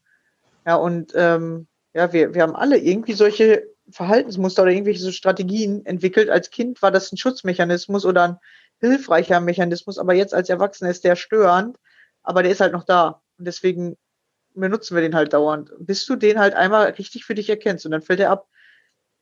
[0.65, 5.85] Ja, und ähm, ja, wir, wir haben alle irgendwie solche Verhaltensmuster oder irgendwelche so Strategien
[5.85, 6.31] entwickelt.
[6.31, 8.37] Als Kind war das ein Schutzmechanismus oder ein
[8.83, 11.77] hilfreicher Mechanismus, aber jetzt als Erwachsener ist der störend,
[12.21, 13.21] aber der ist halt noch da.
[13.37, 13.97] Und deswegen
[14.53, 17.91] benutzen wir den halt dauernd, bis du den halt einmal richtig für dich erkennst und
[17.91, 18.47] dann fällt er ab.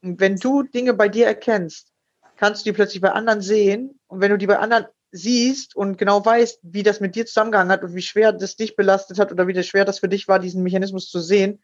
[0.01, 1.93] Und wenn du Dinge bei dir erkennst,
[2.37, 5.97] kannst du die plötzlich bei anderen sehen und wenn du die bei anderen siehst und
[5.97, 9.31] genau weißt, wie das mit dir zusammengehangen hat und wie schwer das dich belastet hat
[9.31, 11.61] oder wie schwer das für dich war, diesen Mechanismus zu sehen,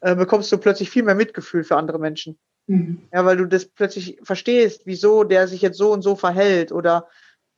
[0.00, 2.38] äh, bekommst du plötzlich viel mehr Mitgefühl für andere Menschen.
[2.66, 3.08] Mhm.
[3.12, 7.08] Ja, weil du das plötzlich verstehst, wieso der sich jetzt so und so verhält oder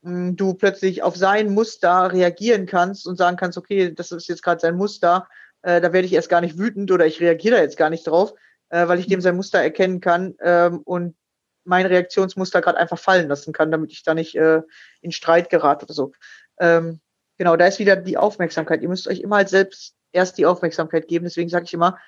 [0.02, 4.60] du plötzlich auf sein Muster reagieren kannst und sagen kannst, okay, das ist jetzt gerade
[4.60, 5.28] sein Muster
[5.62, 8.06] äh, da werde ich erst gar nicht wütend oder ich reagiere da jetzt gar nicht
[8.06, 8.34] drauf,
[8.68, 11.16] äh, weil ich dem sein Muster erkennen kann ähm, und
[11.64, 14.62] mein Reaktionsmuster gerade einfach fallen lassen kann, damit ich da nicht äh,
[15.00, 16.12] in Streit gerate oder so.
[16.58, 17.00] Ähm,
[17.38, 18.82] genau, da ist wieder die Aufmerksamkeit.
[18.82, 21.24] Ihr müsst euch immer halt selbst erst die Aufmerksamkeit geben.
[21.24, 21.98] Deswegen sage ich immer,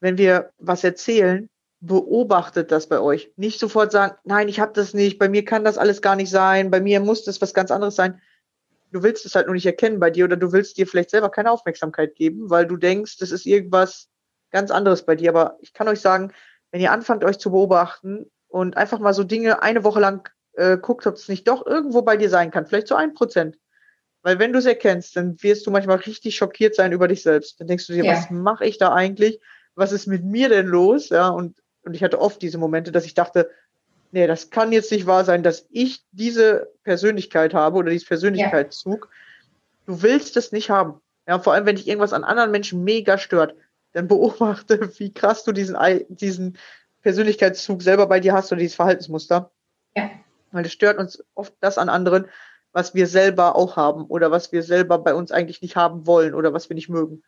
[0.00, 1.50] wenn wir was erzählen,
[1.80, 3.30] beobachtet das bei euch.
[3.36, 6.30] Nicht sofort sagen, nein, ich habe das nicht, bei mir kann das alles gar nicht
[6.30, 8.20] sein, bei mir muss das was ganz anderes sein
[8.96, 11.30] du willst es halt nur nicht erkennen bei dir oder du willst dir vielleicht selber
[11.30, 14.08] keine Aufmerksamkeit geben, weil du denkst, das ist irgendwas
[14.50, 15.30] ganz anderes bei dir.
[15.30, 16.32] Aber ich kann euch sagen,
[16.70, 20.78] wenn ihr anfangt, euch zu beobachten und einfach mal so Dinge eine Woche lang äh,
[20.78, 23.58] guckt, ob es nicht doch irgendwo bei dir sein kann, vielleicht so ein Prozent.
[24.22, 27.60] Weil wenn du es erkennst, dann wirst du manchmal richtig schockiert sein über dich selbst.
[27.60, 28.12] Dann denkst du dir, ja.
[28.12, 29.40] was mache ich da eigentlich?
[29.74, 31.10] Was ist mit mir denn los?
[31.10, 33.48] Ja, und, und ich hatte oft diese Momente, dass ich dachte,
[34.10, 39.08] nee, das kann jetzt nicht wahr sein, dass ich diese Persönlichkeit habe oder diesen Persönlichkeitszug.
[39.08, 39.54] Ja.
[39.86, 41.00] Du willst es nicht haben.
[41.28, 43.54] Ja, vor allem, wenn dich irgendwas an anderen Menschen mega stört,
[43.92, 45.76] dann beobachte, wie krass du diesen,
[46.08, 46.58] diesen
[47.02, 49.52] Persönlichkeitszug selber bei dir hast oder dieses Verhaltensmuster.
[49.96, 50.10] Ja.
[50.50, 52.26] Weil es stört uns oft das an anderen,
[52.72, 56.34] was wir selber auch haben oder was wir selber bei uns eigentlich nicht haben wollen
[56.34, 57.22] oder was wir nicht mögen.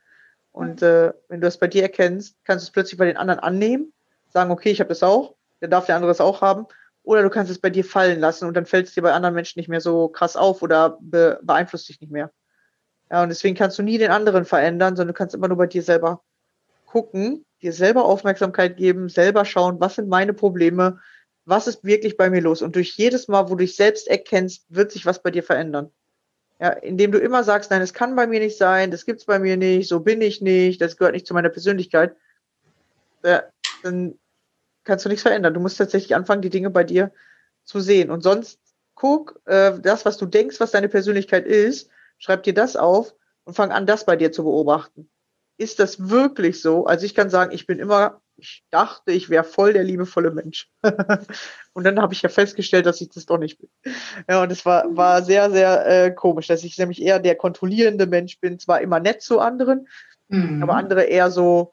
[0.51, 3.39] Und äh, wenn du das bei dir erkennst, kannst du es plötzlich bei den anderen
[3.39, 3.93] annehmen,
[4.29, 6.67] sagen, okay, ich habe das auch dann darf der andere es auch haben.
[7.03, 9.35] Oder du kannst es bei dir fallen lassen und dann fällt es dir bei anderen
[9.35, 12.31] Menschen nicht mehr so krass auf oder be beeinflusst dich nicht mehr.
[13.11, 15.67] Ja, und deswegen kannst du nie den anderen verändern, sondern du kannst immer nur bei
[15.67, 16.23] dir selber
[16.85, 21.01] gucken, dir selber Aufmerksamkeit geben, selber schauen, was sind meine Probleme,
[21.47, 22.61] was ist wirklich bei mir los.
[22.61, 25.91] Und durch jedes Mal, wo du dich selbst erkennst, wird sich was bei dir verändern.
[26.61, 29.39] Ja, indem du immer sagst, nein, es kann bei mir nicht sein, das gibt's bei
[29.39, 32.17] mir nicht, so bin ich nicht, das gehört nicht zu meiner Persönlichkeit,
[33.25, 33.45] ja,
[33.83, 34.19] dann
[34.85, 35.55] kannst du nichts verändern.
[35.55, 37.13] Du musst tatsächlich anfangen, die Dinge bei dir
[37.65, 38.11] zu sehen.
[38.11, 38.59] Und sonst
[38.95, 43.15] guck, äh, das, was du denkst, was deine Persönlichkeit ist, schreib dir das auf
[43.45, 45.09] und fang an, das bei dir zu beobachten.
[45.57, 46.87] Ist das wirklich so?
[46.87, 50.71] Also ich kann sagen, ich bin immer, ich dachte, ich wäre voll der liebevolle Mensch.
[51.73, 53.69] und dann habe ich ja festgestellt, dass ich das doch nicht bin.
[54.29, 58.07] Ja, und es war, war sehr, sehr äh, komisch, dass ich nämlich eher der kontrollierende
[58.07, 59.89] Mensch bin, zwar immer nett zu anderen,
[60.29, 60.63] mhm.
[60.63, 61.73] aber andere eher so,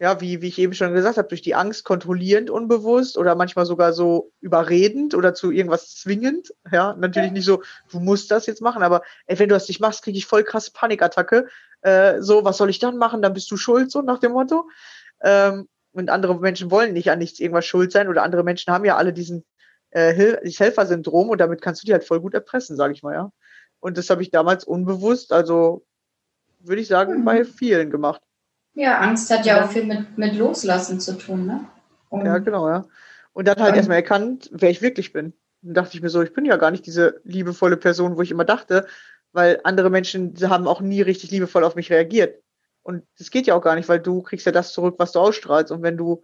[0.00, 3.64] ja, wie, wie ich eben schon gesagt habe, durch die Angst kontrollierend unbewusst oder manchmal
[3.64, 6.52] sogar so überredend oder zu irgendwas zwingend.
[6.72, 9.80] Ja, natürlich nicht so, du musst das jetzt machen, aber ey, wenn du das nicht
[9.80, 11.46] machst, kriege ich voll krasse Panikattacke.
[11.82, 13.22] Äh, so, was soll ich dann machen?
[13.22, 14.68] Dann bist du schuld, so nach dem Motto.
[15.22, 18.84] Ähm, und andere Menschen wollen nicht an nichts irgendwas schuld sein oder andere Menschen haben
[18.84, 19.44] ja alle diesen
[19.90, 23.14] äh, dieses Helfersyndrom und damit kannst du die halt voll gut erpressen, sage ich mal,
[23.14, 23.32] ja.
[23.78, 25.86] Und das habe ich damals unbewusst, also
[26.58, 27.24] würde ich sagen, mhm.
[27.24, 28.22] bei vielen gemacht.
[28.74, 31.60] Ja, Angst hat ja, ja auch viel mit, mit Loslassen zu tun, ne?
[32.08, 32.84] Und ja, genau, ja.
[33.32, 35.32] Und dann halt erstmal erkannt, wer ich wirklich bin.
[35.62, 38.30] Dann dachte ich mir so, ich bin ja gar nicht diese liebevolle Person, wo ich
[38.30, 38.86] immer dachte,
[39.32, 42.40] weil andere Menschen haben auch nie richtig liebevoll auf mich reagiert.
[42.82, 45.18] Und das geht ja auch gar nicht, weil du kriegst ja das zurück, was du
[45.18, 45.72] ausstrahlst.
[45.72, 46.22] Und wenn du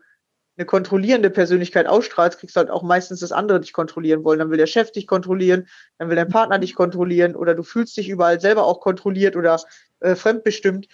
[0.56, 4.38] eine kontrollierende Persönlichkeit ausstrahlst, kriegst du halt auch meistens, dass andere dich kontrollieren wollen.
[4.38, 5.66] Dann will der Chef dich kontrollieren,
[5.98, 9.58] dann will dein Partner dich kontrollieren oder du fühlst dich überall selber auch kontrolliert oder
[10.00, 10.86] äh, fremdbestimmt.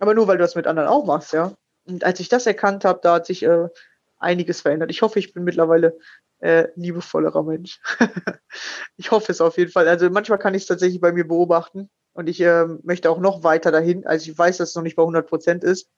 [0.00, 1.52] Aber nur, weil du das mit anderen auch machst, ja.
[1.86, 3.68] Und als ich das erkannt habe, da hat sich äh,
[4.18, 4.90] einiges verändert.
[4.90, 5.98] Ich hoffe, ich bin mittlerweile
[6.40, 7.80] äh, liebevollerer Mensch.
[8.96, 9.86] ich hoffe es auf jeden Fall.
[9.86, 13.44] Also manchmal kann ich es tatsächlich bei mir beobachten und ich äh, möchte auch noch
[13.44, 14.06] weiter dahin.
[14.06, 15.90] Also ich weiß, dass es noch nicht bei 100 Prozent ist.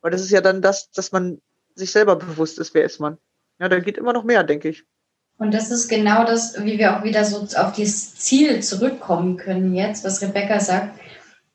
[0.00, 1.40] Aber das ist ja dann das, dass man
[1.74, 3.18] sich selber bewusst ist, wer ist man.
[3.58, 4.84] Ja, da geht immer noch mehr, denke ich.
[5.36, 9.74] Und das ist genau das, wie wir auch wieder so auf dieses Ziel zurückkommen können
[9.74, 10.98] jetzt, was Rebecca sagt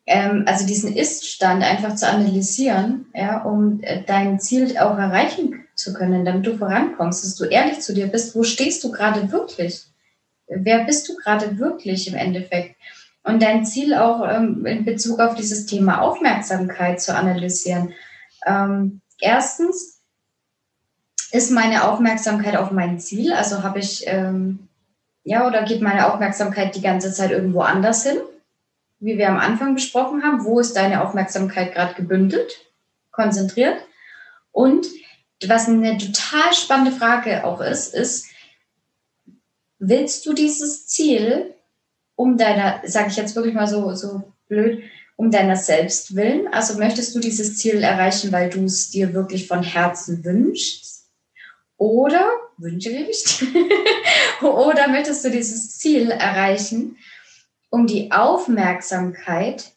[0.06, 5.93] ähm, also diesen Ist-Stand einfach zu analysieren, ja, um äh, dein Ziel auch erreichen zu
[5.93, 9.86] können, damit du vorankommst, dass du ehrlich zu dir bist, wo stehst du gerade wirklich?
[10.47, 12.76] Wer bist du gerade wirklich im Endeffekt?
[13.24, 17.93] Und dein Ziel auch ähm, in Bezug auf dieses Thema Aufmerksamkeit zu analysieren.
[18.45, 20.01] Ähm, erstens,
[21.32, 23.34] ist meine Aufmerksamkeit auf mein Ziel?
[23.34, 24.68] Also habe ich, ähm,
[25.24, 28.18] ja, oder geht meine Aufmerksamkeit die ganze Zeit irgendwo anders hin?
[29.04, 32.54] Wie wir am Anfang besprochen haben, wo ist deine Aufmerksamkeit gerade gebündelt,
[33.12, 33.76] konzentriert?
[34.51, 34.88] Und
[35.45, 38.28] was eine total spannende Frage auch ist, ist,
[39.78, 41.54] willst du dieses Ziel
[42.16, 44.84] um deiner, sage ich jetzt wirklich mal so, so blöd,
[45.18, 46.47] um deiner selbst willen?
[46.54, 51.10] Also möchtest du dieses Ziel erreichen, weil du es dir wirklich von Herzen wünschst?
[51.76, 53.43] Oder, wünsche ich,
[54.41, 56.95] oder möchtest du dieses Ziel erreichen,
[57.74, 59.71] um die Aufmerksamkeit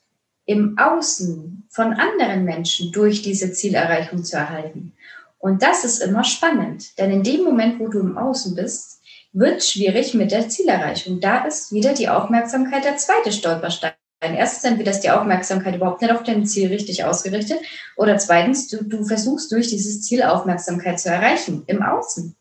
[0.44, 4.92] im Außen von anderen Menschen durch diese Zielerreichung zu erhalten.
[5.38, 9.00] Und das ist immer spannend, denn in dem Moment, wo du im Außen bist,
[9.32, 11.20] wird es schwierig mit der Zielerreichung.
[11.20, 13.94] Da ist wieder die Aufmerksamkeit der zweite Stolperstein.
[14.20, 17.60] Erstens entweder ist die Aufmerksamkeit überhaupt nicht auf dein Ziel richtig ausgerichtet
[17.96, 22.36] oder zweitens, du, du versuchst durch dieses Ziel Aufmerksamkeit zu erreichen im Außen.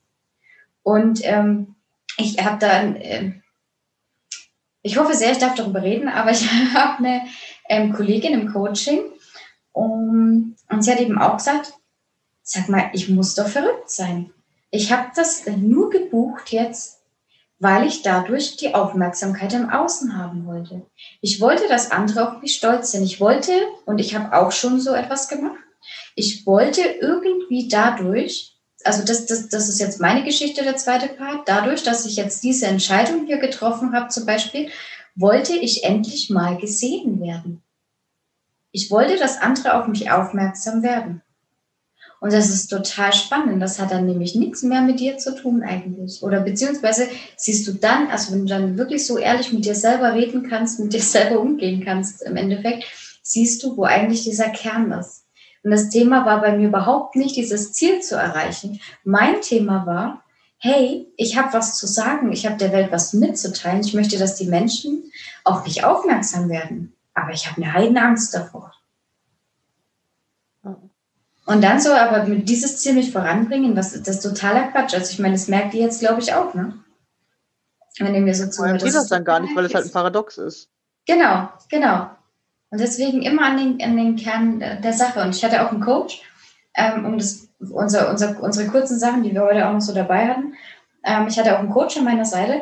[0.83, 1.75] Und ähm,
[2.17, 3.31] ich habe da äh,
[4.85, 7.21] ich hoffe sehr, ich darf darüber reden, aber ich habe eine
[7.67, 9.01] ähm, Kollegin im Coaching
[9.71, 11.73] um, und sie hat eben auch gesagt,
[12.43, 14.31] sag mal, ich muss doch verrückt sein.
[14.69, 17.01] Ich habe das nur gebucht jetzt,
[17.57, 20.83] weil ich dadurch die Aufmerksamkeit im Außen haben wollte.
[21.19, 23.05] Ich wollte, dass andere auf mich stolz sind.
[23.05, 23.53] Ich wollte,
[23.85, 25.57] und ich habe auch schon so etwas gemacht,
[26.13, 28.54] ich wollte irgendwie dadurch
[28.85, 31.47] also das, das, das ist jetzt meine Geschichte, der zweite Part.
[31.47, 34.69] Dadurch, dass ich jetzt diese Entscheidung hier getroffen habe, zum Beispiel,
[35.15, 37.61] wollte ich endlich mal gesehen werden.
[38.71, 41.21] Ich wollte, dass andere auf mich aufmerksam werden.
[42.19, 43.61] Und das ist total spannend.
[43.61, 46.23] Das hat dann nämlich nichts mehr mit dir zu tun eigentlich.
[46.23, 47.07] Oder beziehungsweise
[47.37, 50.79] siehst du dann, also wenn du dann wirklich so ehrlich mit dir selber reden kannst,
[50.79, 52.85] mit dir selber umgehen kannst im Endeffekt,
[53.21, 55.24] siehst du, wo eigentlich dieser Kern ist.
[55.65, 58.79] Und das Thema war bei mir überhaupt nicht, dieses Ziel zu erreichen.
[59.03, 60.23] Mein Thema war,
[60.59, 64.35] hey, ich habe was zu sagen, ich habe der Welt was mitzuteilen, ich möchte, dass
[64.35, 65.11] die Menschen
[65.43, 66.93] auf mich aufmerksam werden.
[67.15, 68.73] Aber ich habe eine Heidenangst davor.
[71.47, 74.93] Und dann so aber mit dieses Ziel mich voranbringen, was das ist totaler Quatsch.
[74.93, 76.77] Also ich meine, das merkt ihr jetzt, glaube ich, auch, ne?
[77.97, 78.83] Wenn ihr mir so zuhört.
[78.83, 80.69] geht das dann gar nicht, weil es halt ein Paradox ist.
[81.07, 82.11] Genau, genau.
[82.69, 85.21] Und deswegen immer an den, an den Kern der Sache.
[85.21, 86.21] Und ich hatte auch einen Coach,
[86.75, 90.27] ähm, um das, unser, unser, unsere kurzen Sachen, die wir heute auch noch so dabei
[90.27, 90.55] hatten.
[91.03, 92.61] Ähm, ich hatte auch einen Coach an meiner Seite.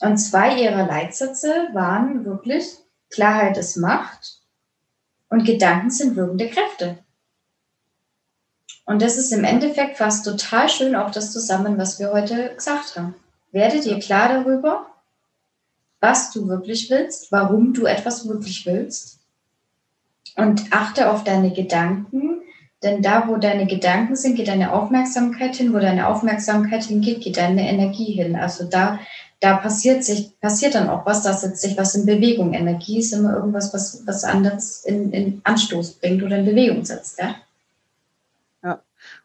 [0.00, 2.64] Und zwei ihrer Leitsätze waren wirklich,
[3.10, 4.40] Klarheit ist Macht
[5.28, 6.98] und Gedanken sind wirkende Kräfte.
[8.86, 12.96] Und das ist im Endeffekt fast total schön auch das zusammen, was wir heute gesagt
[12.96, 13.14] haben.
[13.52, 14.86] Werde dir klar darüber,
[16.00, 19.23] was du wirklich willst, warum du etwas wirklich willst
[20.36, 22.40] und achte auf deine Gedanken,
[22.84, 25.72] denn da, wo deine Gedanken sind, geht deine Aufmerksamkeit hin.
[25.72, 28.36] Wo deine Aufmerksamkeit hingeht, geht deine Energie hin.
[28.36, 29.00] Also da,
[29.40, 32.52] da passiert sich, passiert dann auch was, da setzt sich was in Bewegung.
[32.52, 37.18] Energie ist immer irgendwas, was, was anderes in, in Anstoß bringt oder in Bewegung setzt,
[37.18, 37.36] ja?
[38.62, 38.82] Ja.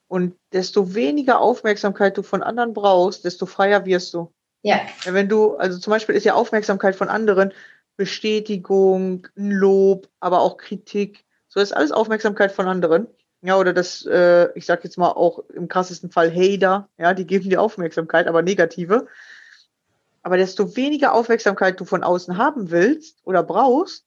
[0.08, 4.32] Und desto weniger Aufmerksamkeit du von anderen brauchst, desto freier wirst du.
[4.62, 4.80] Ja.
[5.04, 7.52] ja wenn du, also zum Beispiel ist ja Aufmerksamkeit von anderen
[8.00, 11.26] Bestätigung, Lob, aber auch Kritik.
[11.50, 13.08] So ist alles Aufmerksamkeit von anderen.
[13.42, 17.28] Ja, oder das, äh, ich sag jetzt mal auch im krassesten Fall Hater, ja, die
[17.28, 19.08] geben dir Aufmerksamkeit, aber negative.
[20.24, 24.06] Aber desto weniger Aufmerksamkeit du von außen haben willst oder brauchst,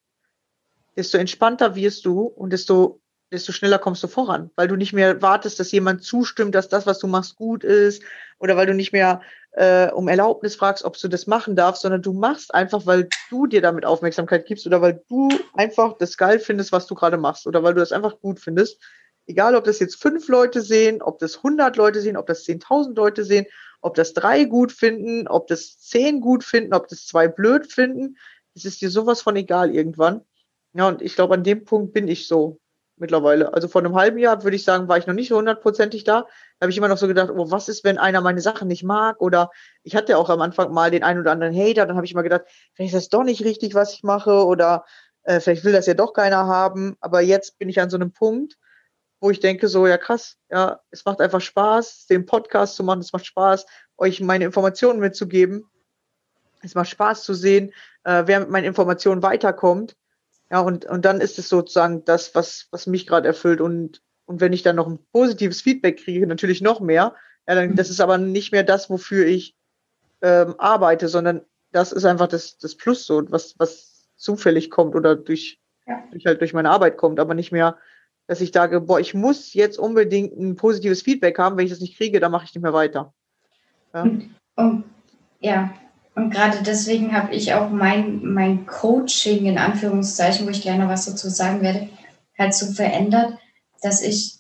[0.97, 2.99] desto entspannter wirst du und desto,
[3.33, 6.87] desto schneller kommst du voran, weil du nicht mehr wartest, dass jemand zustimmt, dass das,
[6.87, 8.03] was du machst, gut ist,
[8.39, 9.23] oder weil du nicht mehr
[9.53, 13.47] äh, um Erlaubnis fragst, ob du das machen darfst, sondern du machst einfach, weil du
[13.47, 17.47] dir damit Aufmerksamkeit gibst oder weil du einfach das geil findest, was du gerade machst
[17.47, 18.81] oder weil du das einfach gut findest.
[19.27, 22.97] Egal, ob das jetzt fünf Leute sehen, ob das hundert Leute sehen, ob das zehntausend
[22.97, 23.47] Leute sehen,
[23.81, 28.17] ob das drei gut finden, ob das zehn gut finden, ob das zwei blöd finden,
[28.55, 30.23] es ist dir sowas von egal irgendwann.
[30.75, 32.61] Ja, und ich glaube, an dem Punkt bin ich so
[33.03, 33.53] mittlerweile.
[33.53, 36.23] Also vor einem halben Jahr würde ich sagen, war ich noch nicht so hundertprozentig da.
[36.23, 38.83] Da habe ich immer noch so gedacht, oh, was ist, wenn einer meine Sachen nicht
[38.83, 39.21] mag?
[39.21, 39.51] Oder
[39.83, 42.23] ich hatte auch am Anfang mal den einen oder anderen Hater, dann habe ich immer
[42.23, 44.87] gedacht, vielleicht ist das doch nicht richtig, was ich mache, oder
[45.25, 46.97] äh, vielleicht will das ja doch keiner haben.
[47.01, 48.57] Aber jetzt bin ich an so einem Punkt,
[49.21, 53.01] wo ich denke, so, ja krass, ja, es macht einfach Spaß, den Podcast zu machen,
[53.01, 53.67] es macht Spaß,
[53.99, 55.69] euch meine Informationen mitzugeben.
[56.63, 57.73] Es macht Spaß zu sehen,
[58.05, 59.97] äh, wer mit meinen Informationen weiterkommt.
[60.53, 63.61] Ja, und, und dann ist es sozusagen das, was, was mich gerade erfüllt.
[63.61, 67.15] Und, und wenn ich dann noch ein positives Feedback kriege, natürlich noch mehr.
[67.49, 69.57] Ja, dann, das ist aber nicht mehr das, wofür ich
[70.21, 71.41] ähm, arbeite, sondern
[71.73, 76.05] das ist einfach das, das Plus so, was, was zufällig kommt oder durch, ja.
[76.11, 77.79] durch halt durch meine Arbeit kommt, aber nicht mehr
[78.27, 81.81] dass ich sage, boah, ich muss jetzt unbedingt ein positives Feedback haben, wenn ich das
[81.81, 83.13] nicht kriege, dann mache ich nicht mehr weiter.
[83.93, 84.85] Ja, und, und,
[85.41, 85.75] ja.
[86.15, 91.07] Und gerade deswegen habe ich auch mein, mein Coaching in Anführungszeichen, wo ich gerne was
[91.07, 91.89] dazu sagen werde,
[92.39, 93.39] halt so verändert,
[93.83, 94.37] dass ich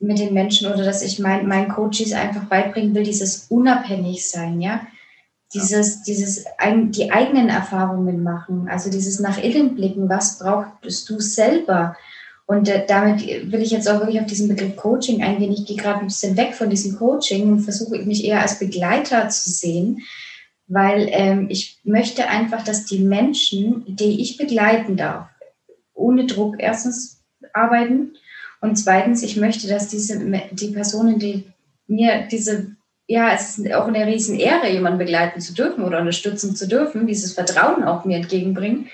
[0.00, 4.60] mit den Menschen oder dass ich mein, meinen Coaches einfach beibringen will, dieses unabhängig sein,
[4.60, 4.86] ja.
[5.54, 6.44] Dieses, dieses,
[6.90, 11.96] die eigenen Erfahrungen machen, also dieses nach innen blicken, was brauchst du selber?
[12.44, 15.52] Und äh, damit will ich jetzt auch wirklich auf diesen Begriff Coaching eingehen.
[15.52, 19.30] Ich gehe gerade ein bisschen weg von diesem Coaching und versuche mich eher als Begleiter
[19.30, 20.02] zu sehen,
[20.68, 25.28] weil ähm, ich möchte einfach, dass die Menschen, die ich begleiten darf,
[25.94, 28.14] ohne Druck erstens arbeiten
[28.60, 30.18] und zweitens, ich möchte, dass diese
[30.52, 31.44] die Personen, die
[31.86, 32.76] mir diese
[33.10, 37.06] ja, es ist auch eine riesen Ehre, jemanden begleiten zu dürfen oder unterstützen zu dürfen,
[37.06, 38.88] dieses Vertrauen auch mir entgegenbringen,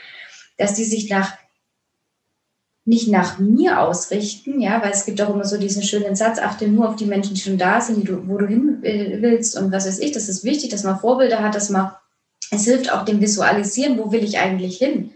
[0.56, 1.36] dass die sich nach
[2.86, 6.68] nicht nach mir ausrichten, ja, weil es gibt auch immer so diesen schönen Satz, achte
[6.68, 9.86] nur auf die Menschen, die schon da sind, du, wo du hin willst und was
[9.86, 11.92] weiß ich, das ist wichtig, dass man Vorbilder hat, dass man,
[12.50, 15.14] es hilft auch dem Visualisieren, wo will ich eigentlich hin.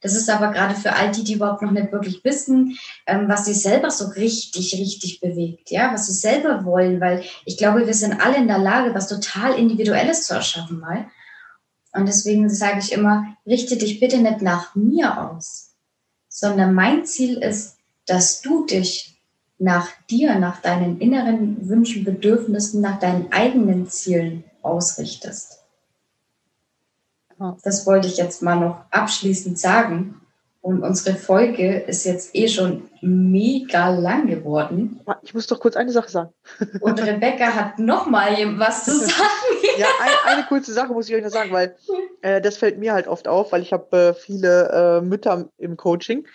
[0.00, 3.46] Das ist aber gerade für all die, die überhaupt noch nicht wirklich wissen, ähm, was
[3.46, 7.94] sie selber so richtig, richtig bewegt, ja, was sie selber wollen, weil ich glaube, wir
[7.94, 11.06] sind alle in der Lage, was total Individuelles zu erschaffen mal.
[11.92, 15.67] Und deswegen sage ich immer, richte dich bitte nicht nach mir aus,
[16.28, 17.76] sondern mein Ziel ist,
[18.06, 19.20] dass du dich
[19.58, 25.58] nach dir, nach deinen inneren Wünschen, Bedürfnissen, nach deinen eigenen Zielen ausrichtest.
[27.62, 30.20] Das wollte ich jetzt mal noch abschließend sagen.
[30.68, 35.00] Und unsere Folge ist jetzt eh schon mega lang geworden.
[35.22, 36.34] Ich muss doch kurz eine Sache sagen.
[36.82, 39.14] Und Rebecca hat noch mal was zu sagen.
[39.78, 41.74] ja, ein, eine kurze Sache muss ich euch noch sagen, weil
[42.20, 45.78] äh, das fällt mir halt oft auf, weil ich habe äh, viele äh, Mütter im
[45.78, 46.26] Coaching.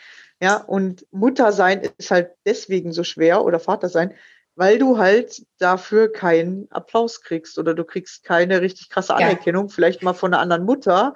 [0.41, 4.15] Ja, und Mutter sein ist halt deswegen so schwer oder Vater sein,
[4.55, 9.73] weil du halt dafür keinen Applaus kriegst oder du kriegst keine richtig krasse Anerkennung, ja.
[9.73, 11.15] vielleicht mal von einer anderen Mutter,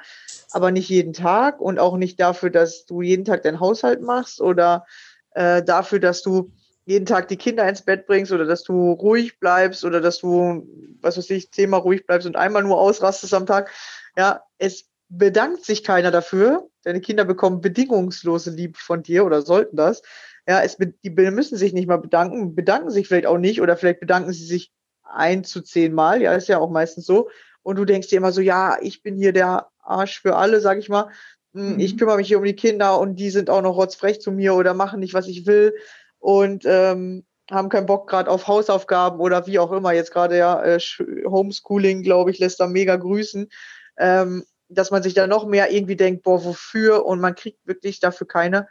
[0.51, 4.41] aber nicht jeden Tag und auch nicht dafür, dass du jeden Tag deinen Haushalt machst
[4.41, 4.85] oder
[5.31, 6.51] äh, dafür, dass du
[6.85, 10.65] jeden Tag die Kinder ins Bett bringst oder dass du ruhig bleibst oder dass du,
[11.01, 13.69] was weiß ich, zehnmal ruhig bleibst und einmal nur ausrastest am Tag.
[14.15, 16.69] Ja, es bedankt sich keiner dafür.
[16.83, 20.01] Deine Kinder bekommen bedingungslose Liebe von dir oder sollten das.
[20.47, 23.99] Ja, es, die müssen sich nicht mal bedanken, bedanken sich vielleicht auch nicht oder vielleicht
[23.99, 24.71] bedanken sie sich
[25.03, 26.21] ein zu zehn Mal.
[26.21, 27.29] Ja, ist ja auch meistens so.
[27.63, 30.77] Und du denkst dir immer so, ja, ich bin hier der Arsch für alle, sag
[30.77, 31.09] ich mal.
[31.53, 31.79] Hm, mhm.
[31.79, 34.55] Ich kümmere mich hier um die Kinder und die sind auch noch rotzfrech zu mir
[34.55, 35.75] oder machen nicht, was ich will
[36.19, 39.91] und ähm, haben keinen Bock gerade auf Hausaufgaben oder wie auch immer.
[39.91, 43.49] Jetzt gerade ja äh, Homeschooling, glaube ich, lässt da mega grüßen.
[43.97, 47.05] Ähm, dass man sich da noch mehr irgendwie denkt, boah, wofür?
[47.05, 48.67] Und man kriegt wirklich dafür keine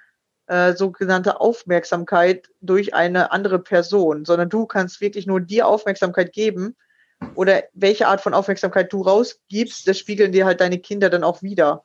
[0.46, 6.76] äh, sogenannte Aufmerksamkeit durch eine andere Person, sondern du kannst wirklich nur dir Aufmerksamkeit geben
[7.34, 11.42] oder welche Art von Aufmerksamkeit du rausgibst, das spiegeln dir halt deine Kinder dann auch
[11.42, 11.84] wieder.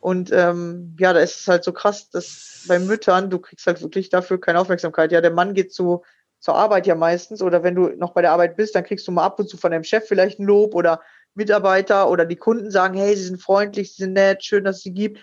[0.00, 3.80] Und ähm, ja, da ist es halt so krass, dass bei Müttern, du kriegst halt
[3.82, 5.12] wirklich dafür keine Aufmerksamkeit.
[5.12, 6.02] Ja, der Mann geht zu
[6.42, 9.12] zur Arbeit ja meistens oder wenn du noch bei der Arbeit bist, dann kriegst du
[9.12, 11.00] mal ab und zu von deinem Chef vielleicht ein Lob oder
[11.34, 14.82] Mitarbeiter oder die Kunden sagen, hey, sie sind freundlich, sie sind nett, schön, dass es
[14.82, 15.20] sie gibt.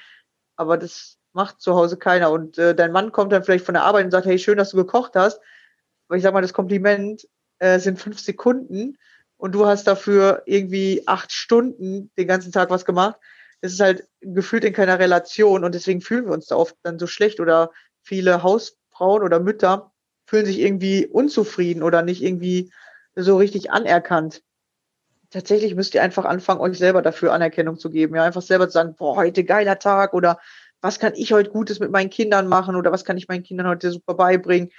[0.55, 2.31] Aber das macht zu Hause keiner.
[2.31, 4.71] Und äh, dein Mann kommt dann vielleicht von der Arbeit und sagt, hey, schön, dass
[4.71, 5.39] du gekocht hast.
[6.07, 7.27] Aber ich sag mal, das Kompliment
[7.59, 8.97] äh, sind fünf Sekunden
[9.37, 13.17] und du hast dafür irgendwie acht Stunden den ganzen Tag was gemacht.
[13.61, 16.99] Das ist halt gefühlt in keiner Relation und deswegen fühlen wir uns da oft dann
[16.99, 17.71] so schlecht oder
[18.01, 19.91] viele Hausfrauen oder Mütter
[20.25, 22.71] fühlen sich irgendwie unzufrieden oder nicht irgendwie
[23.15, 24.43] so richtig anerkannt.
[25.31, 28.15] Tatsächlich müsst ihr einfach anfangen, euch selber dafür Anerkennung zu geben.
[28.15, 30.39] Ja, einfach selber zu sagen, boah, heute geiler Tag oder
[30.81, 33.67] was kann ich heute Gutes mit meinen Kindern machen oder was kann ich meinen Kindern
[33.67, 34.69] heute super beibringen?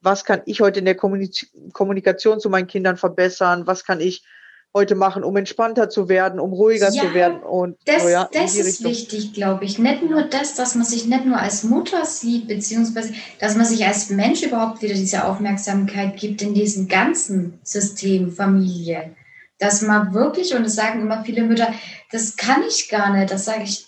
[0.00, 3.66] Was kann ich heute in der Kommunikation zu meinen Kindern verbessern?
[3.66, 4.24] Was kann ich
[4.72, 7.40] heute machen, um entspannter zu werden, um ruhiger ja, zu werden.
[7.40, 9.78] Und das, so, ja, das ist wichtig, glaube ich.
[9.78, 13.84] Nicht nur das, dass man sich nicht nur als Mutter sieht, beziehungsweise dass man sich
[13.84, 19.16] als Mensch überhaupt wieder diese Aufmerksamkeit gibt in diesem ganzen System Familie.
[19.58, 21.74] Dass man wirklich, und das sagen immer viele Mütter,
[22.12, 23.86] das kann ich gar nicht, das sage ich,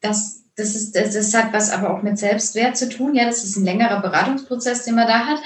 [0.00, 3.14] das, das, ist, das, das hat was aber auch mit Selbstwert zu tun.
[3.14, 5.38] Ja, das ist ein längerer Beratungsprozess, den man da hat.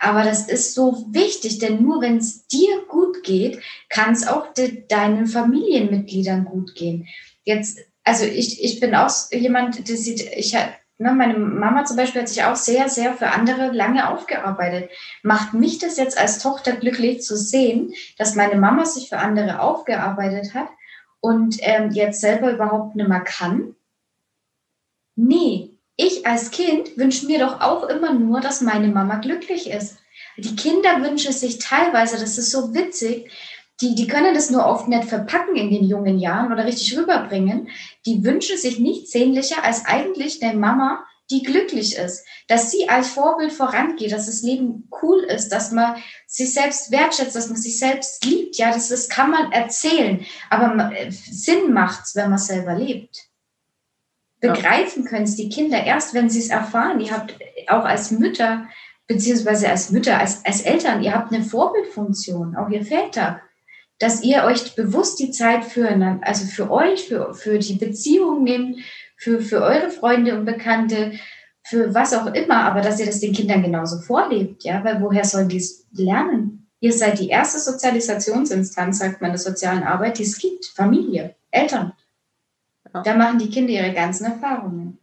[0.00, 4.52] Aber das ist so wichtig, denn nur wenn es dir gut geht, kann es auch
[4.52, 7.08] de deinen Familienmitgliedern gut gehen.
[7.44, 10.54] Jetzt, also ich, ich bin auch jemand, der sieht, ich
[10.98, 14.90] ne, meine Mama zum Beispiel hat sich auch sehr, sehr für andere lange aufgearbeitet.
[15.22, 19.60] Macht mich das jetzt als Tochter glücklich zu sehen, dass meine Mama sich für andere
[19.60, 20.68] aufgearbeitet hat
[21.20, 23.74] und ähm, jetzt selber überhaupt nicht mehr kann?
[25.16, 29.98] Nee, ich als Kind wünsche mir doch auch immer nur, dass meine Mama glücklich ist.
[30.36, 33.30] Die Kinder wünschen sich teilweise, das ist so witzig,
[33.80, 37.68] die, die können das nur oft nicht verpacken in den jungen Jahren oder richtig rüberbringen.
[38.06, 43.08] Die wünschen sich nichts sehnlicher als eigentlich eine Mama, die glücklich ist, dass sie als
[43.08, 45.96] Vorbild vorangeht, dass das Leben cool ist, dass man
[46.26, 48.56] sich selbst wertschätzt, dass man sich selbst liebt.
[48.56, 53.28] Ja, das, das kann man erzählen, aber äh, Sinn macht's, wenn man selber lebt
[54.48, 57.00] begreifen können es die Kinder erst, wenn sie es erfahren.
[57.00, 57.34] Ihr habt
[57.68, 58.66] auch als Mütter,
[59.06, 63.40] beziehungsweise als Mütter, als, als Eltern, ihr habt eine Vorbildfunktion, auch ihr Väter,
[63.98, 65.88] dass ihr euch bewusst die Zeit für,
[66.22, 68.78] also für euch, für, für die Beziehung nehmt,
[69.16, 71.12] für, für eure Freunde und Bekannte,
[71.66, 75.24] für was auch immer, aber dass ihr das den Kindern genauso vorlebt, ja, weil woher
[75.24, 76.68] sollen die es lernen?
[76.80, 80.66] Ihr seid die erste Sozialisationsinstanz, sagt man, der sozialen Arbeit, die es gibt.
[80.66, 81.94] Familie, Eltern.
[82.94, 83.02] Ja.
[83.02, 84.98] Da machen die Kinder ihre ganzen Erfahrungen.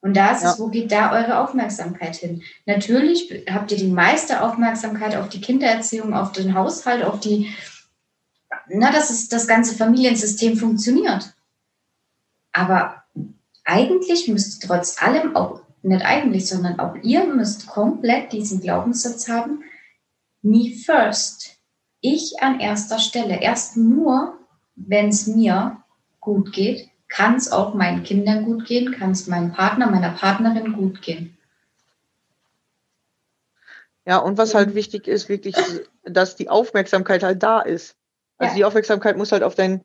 [0.00, 0.52] Und da ist ja.
[0.52, 2.42] es, wo geht da eure Aufmerksamkeit hin?
[2.66, 7.54] Natürlich habt ihr die meiste Aufmerksamkeit auf die Kindererziehung, auf den Haushalt, auf die,
[8.68, 11.34] na, dass es, das ganze Familiensystem funktioniert.
[12.52, 13.02] Aber
[13.64, 19.62] eigentlich müsst trotz allem auch, nicht eigentlich, sondern auch ihr müsst komplett diesen Glaubenssatz haben,
[20.42, 21.58] me first.
[22.00, 23.40] Ich an erster Stelle.
[23.40, 24.38] Erst nur,
[24.74, 25.82] wenn es mir
[26.20, 30.72] gut geht, kann es auch meinen Kindern gut gehen, kann es meinem Partner, meiner Partnerin
[30.72, 31.36] gut gehen.
[34.06, 35.54] Ja, und was halt wichtig ist, wirklich,
[36.04, 37.96] dass die Aufmerksamkeit halt da ist.
[38.38, 38.56] Also ja.
[38.56, 39.84] die Aufmerksamkeit muss halt auf deinen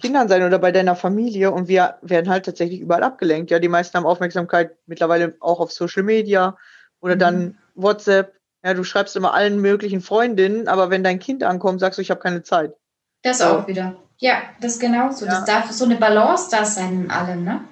[0.00, 3.50] Kindern sein oder bei deiner Familie und wir werden halt tatsächlich überall abgelenkt.
[3.50, 6.56] Ja, die meisten haben Aufmerksamkeit mittlerweile auch auf Social Media
[7.00, 7.18] oder mhm.
[7.20, 8.40] dann WhatsApp.
[8.64, 12.10] Ja, du schreibst immer allen möglichen Freundinnen, aber wenn dein Kind ankommt, sagst du, ich
[12.10, 12.74] habe keine Zeit.
[13.22, 13.96] Das auch wieder.
[14.24, 15.26] Ja, das ist genauso.
[15.26, 15.32] Ja.
[15.32, 17.62] Das darf so eine Balance da sein in allem, ne?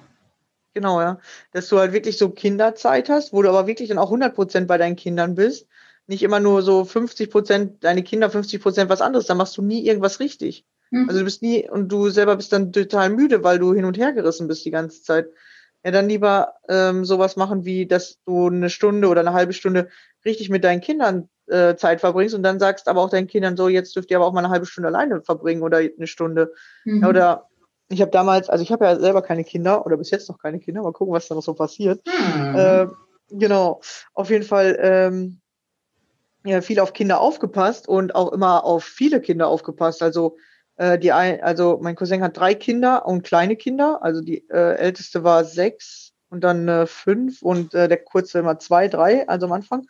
[0.75, 1.17] Genau, ja.
[1.51, 4.67] Dass du halt wirklich so Kinderzeit hast, wo du aber wirklich dann auch 100 Prozent
[4.67, 5.67] bei deinen Kindern bist.
[6.05, 9.25] Nicht immer nur so 50 Prozent deine Kinder, 50 Prozent was anderes.
[9.25, 10.63] Dann machst du nie irgendwas richtig.
[10.91, 11.09] Mhm.
[11.09, 13.97] Also du bist nie, und du selber bist dann total müde, weil du hin und
[13.97, 15.29] her gerissen bist die ganze Zeit.
[15.83, 19.89] Ja, dann lieber ähm, sowas machen, wie dass du eine Stunde oder eine halbe Stunde
[20.23, 23.67] richtig mit deinen Kindern äh, Zeit verbringst und dann sagst aber auch deinen Kindern so,
[23.67, 26.53] jetzt dürft ihr aber auch mal eine halbe Stunde alleine verbringen oder eine Stunde.
[26.85, 27.05] Mhm.
[27.05, 27.49] Oder
[27.89, 30.59] ich habe damals, also ich habe ja selber keine Kinder oder bis jetzt noch keine
[30.59, 32.01] Kinder, mal gucken, was da noch so passiert.
[32.05, 32.55] Mhm.
[32.55, 32.87] Äh,
[33.29, 33.81] genau,
[34.13, 35.41] auf jeden Fall ähm,
[36.45, 40.01] ja, viel auf Kinder aufgepasst und auch immer auf viele Kinder aufgepasst.
[40.01, 40.37] Also
[40.75, 43.99] äh, die ein, also mein Cousin hat drei Kinder und kleine Kinder.
[44.01, 48.59] Also die äh, älteste war sechs und dann äh, fünf und äh, der kurze immer
[48.59, 49.85] zwei, drei, also am Anfang.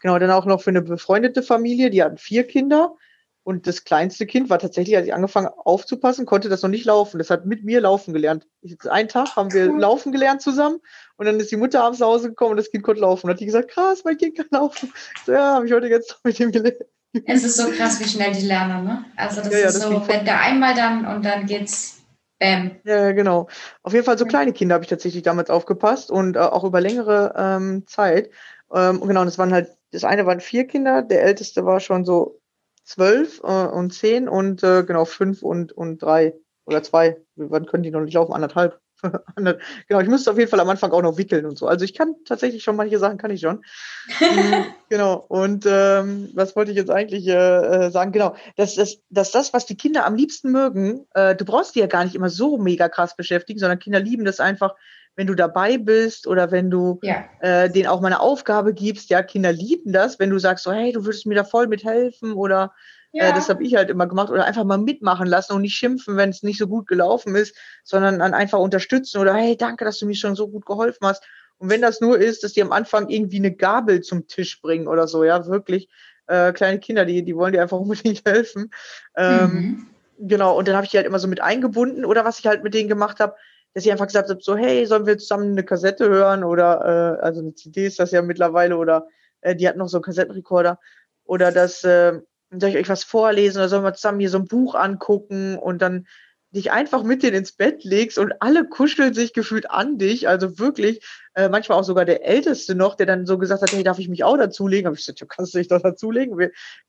[0.00, 2.96] Genau, dann auch noch für eine befreundete Familie, die hatten vier Kinder.
[3.42, 7.16] Und das kleinste Kind war tatsächlich, als ich angefangen aufzupassen, konnte das noch nicht laufen.
[7.16, 8.46] Das hat mit mir laufen gelernt.
[8.90, 10.80] Einen Tag haben wir laufen gelernt zusammen
[11.16, 13.26] und dann ist die Mutter abends nach Hause gekommen und das Kind konnte laufen.
[13.26, 14.92] Und hat die gesagt, krass, mein Kind kann laufen.
[15.24, 16.84] So, ja, habe ich heute jetzt noch mit dem gelernt.
[17.24, 19.06] Es ist so krass, wie schnell die lernen, ne?
[19.16, 22.02] Also das ja, ist ja, das so, wenn der einmal dann und dann geht's
[22.38, 22.72] Bam.
[22.84, 23.48] Ja, genau.
[23.82, 26.80] Auf jeden Fall so kleine Kinder habe ich tatsächlich damals aufgepasst und äh, auch über
[26.80, 28.30] längere ähm, Zeit.
[28.72, 32.04] Ähm, genau, und das waren halt das eine waren vier Kinder, der älteste war schon
[32.04, 32.40] so
[32.84, 36.34] zwölf äh, und zehn und äh, genau fünf und, und drei
[36.64, 37.18] oder zwei.
[37.36, 38.32] Wann können die noch nicht laufen?
[38.32, 38.80] Anderthalb.
[39.36, 41.66] genau, ich müsste auf jeden Fall am Anfang auch noch wickeln und so.
[41.66, 43.64] Also ich kann tatsächlich schon manche Sachen kann ich schon.
[44.20, 45.24] Mhm, genau.
[45.28, 48.10] Und ähm, was wollte ich jetzt eigentlich äh, äh, sagen?
[48.10, 51.80] Genau, dass, dass, dass das, was die Kinder am liebsten mögen, äh, du brauchst die
[51.80, 54.74] ja gar nicht immer so mega krass beschäftigen, sondern Kinder lieben das einfach,
[55.18, 57.24] wenn du dabei bist oder wenn du ja.
[57.40, 59.10] äh, denen auch mal eine Aufgabe gibst.
[59.10, 62.34] Ja, Kinder lieben das, wenn du sagst so, hey, du würdest mir da voll mithelfen
[62.34, 62.72] oder
[63.10, 63.28] äh, ja.
[63.30, 66.16] äh, das habe ich halt immer gemacht oder einfach mal mitmachen lassen und nicht schimpfen,
[66.16, 69.98] wenn es nicht so gut gelaufen ist, sondern dann einfach unterstützen oder hey, danke, dass
[69.98, 71.24] du mir schon so gut geholfen hast.
[71.58, 74.86] Und wenn das nur ist, dass die am Anfang irgendwie eine Gabel zum Tisch bringen
[74.86, 75.88] oder so, ja, wirklich.
[76.28, 78.70] Äh, kleine Kinder, die, die wollen dir einfach unbedingt helfen.
[79.16, 79.86] Ähm, mhm.
[80.20, 82.62] Genau, und dann habe ich die halt immer so mit eingebunden oder was ich halt
[82.62, 83.34] mit denen gemacht habe,
[83.78, 87.24] dass ich einfach gesagt habe, so, hey, sollen wir zusammen eine Kassette hören oder, äh,
[87.24, 89.06] also eine CD ist das ja mittlerweile oder
[89.40, 90.80] äh, die hat noch so einen Kassettenrekorder
[91.22, 92.20] oder dass, äh,
[92.50, 95.80] soll ich euch was vorlesen oder sollen wir zusammen hier so ein Buch angucken und
[95.80, 96.08] dann
[96.50, 100.28] dich einfach mit denen ins Bett legst und alle kuscheln sich gefühlt an dich.
[100.28, 103.82] Also wirklich, äh, manchmal auch sogar der Älteste noch, der dann so gesagt hat, hey,
[103.82, 104.86] darf ich mich auch dazulegen?
[104.86, 106.38] Habe ich gesagt, du kannst dich doch dazulegen.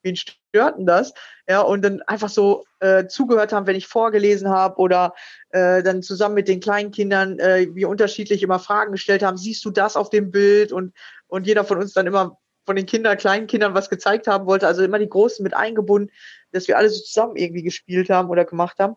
[0.01, 1.14] Wen stört denn das?
[1.47, 5.14] Ja, und dann einfach so äh, zugehört haben, wenn ich vorgelesen habe oder
[5.49, 9.38] äh, dann zusammen mit den kleinen Kindern äh, wie unterschiedlich immer Fragen gestellt haben.
[9.38, 10.72] Siehst du das auf dem Bild?
[10.72, 10.93] Und,
[11.28, 14.68] und jeder von uns dann immer von den Kindern, kleinen Kindern was gezeigt haben wollte.
[14.68, 16.14] Also immer die Großen mit eingebunden,
[16.51, 18.95] dass wir alle so zusammen irgendwie gespielt haben oder gemacht haben.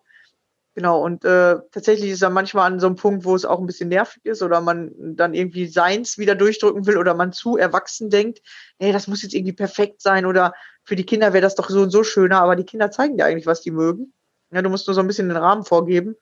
[0.74, 3.66] Genau, und äh, tatsächlich ist er manchmal an so einem Punkt, wo es auch ein
[3.66, 8.08] bisschen nervig ist oder man dann irgendwie seins wieder durchdrücken will oder man zu erwachsen
[8.08, 8.40] denkt,
[8.78, 11.82] nee, das muss jetzt irgendwie perfekt sein oder für die Kinder wäre das doch so
[11.82, 14.14] und so schöner, aber die Kinder zeigen dir eigentlich, was die mögen.
[14.50, 16.16] Ja, du musst nur so ein bisschen den Rahmen vorgeben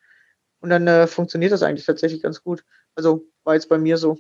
[0.61, 2.65] und dann äh, funktioniert das eigentlich tatsächlich ganz gut.
[2.97, 4.19] Also war jetzt bei mir so.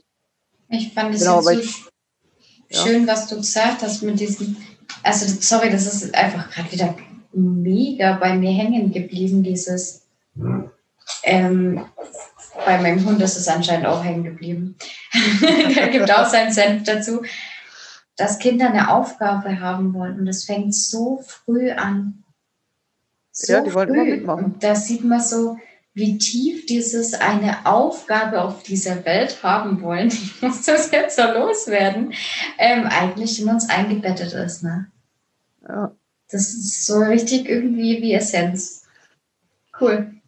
[0.68, 1.60] Ich fand es genau, so ja.
[2.70, 4.56] schön, was du gesagt hast mit diesem,
[5.02, 6.96] also sorry, das ist einfach gerade wieder
[7.32, 10.06] mega bei mir hängen geblieben, dieses
[11.22, 11.84] ähm,
[12.64, 14.76] bei meinem Hund ist es anscheinend auch hängen geblieben.
[15.76, 17.22] Der gibt auch seinen Senf dazu,
[18.16, 20.18] dass Kinder eine Aufgabe haben wollen.
[20.18, 22.22] Und das fängt so früh an.
[23.32, 24.00] So ja, die wollen früh.
[24.00, 24.44] immer mitmachen.
[24.44, 25.56] Und da sieht man so,
[25.94, 31.22] wie tief dieses eine Aufgabe auf dieser Welt haben wollen, ich muss das jetzt so
[31.22, 32.12] loswerden,
[32.58, 34.62] ähm, eigentlich in uns eingebettet ist.
[34.62, 34.90] Ne?
[35.66, 35.94] Ja.
[36.30, 38.84] Das ist so richtig irgendwie wie Essenz.
[39.80, 40.19] Cool.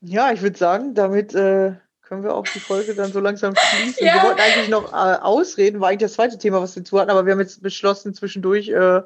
[0.00, 4.06] Ja, ich würde sagen, damit äh, können wir auch die Folge dann so langsam schließen.
[4.06, 4.14] Ja.
[4.14, 7.10] Wir wollten eigentlich noch äh, ausreden, war eigentlich das zweite Thema, was wir zu hatten,
[7.10, 9.02] aber wir haben jetzt beschlossen zwischendurch, äh,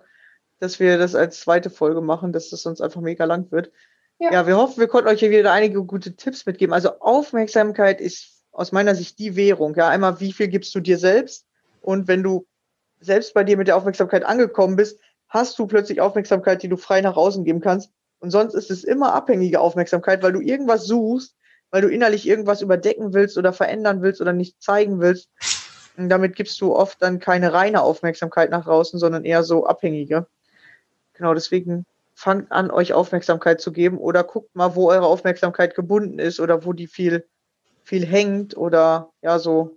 [0.61, 3.73] dass wir das als zweite Folge machen, dass das sonst einfach mega lang wird.
[4.19, 4.33] Ja.
[4.33, 6.73] ja, wir hoffen, wir konnten euch hier wieder einige gute Tipps mitgeben.
[6.73, 9.75] Also Aufmerksamkeit ist aus meiner Sicht die Währung.
[9.75, 11.47] Ja, einmal, wie viel gibst du dir selbst?
[11.83, 12.47] Und wenn du
[13.01, 17.01] selbst bei dir mit der Aufmerksamkeit angekommen bist, hast du plötzlich Aufmerksamkeit, die du frei
[17.01, 17.91] nach außen geben kannst.
[18.25, 21.37] Und sonst ist es immer abhängige Aufmerksamkeit, weil du irgendwas suchst,
[21.71, 25.29] weil du innerlich irgendwas überdecken willst oder verändern willst oder nicht zeigen willst.
[25.99, 30.27] Und damit gibst du oft dann keine reine Aufmerksamkeit nach draußen, sondern eher so abhängige.
[31.13, 36.19] Genau, deswegen fangt an, euch Aufmerksamkeit zu geben oder guckt mal, wo eure Aufmerksamkeit gebunden
[36.19, 37.27] ist oder wo die viel,
[37.83, 39.77] viel hängt oder ja, so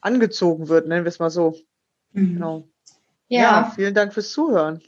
[0.00, 1.56] angezogen wird, nennen wir es mal so.
[2.12, 2.32] Mhm.
[2.36, 2.68] Genau.
[3.28, 3.42] Ja.
[3.42, 4.80] ja, vielen Dank fürs Zuhören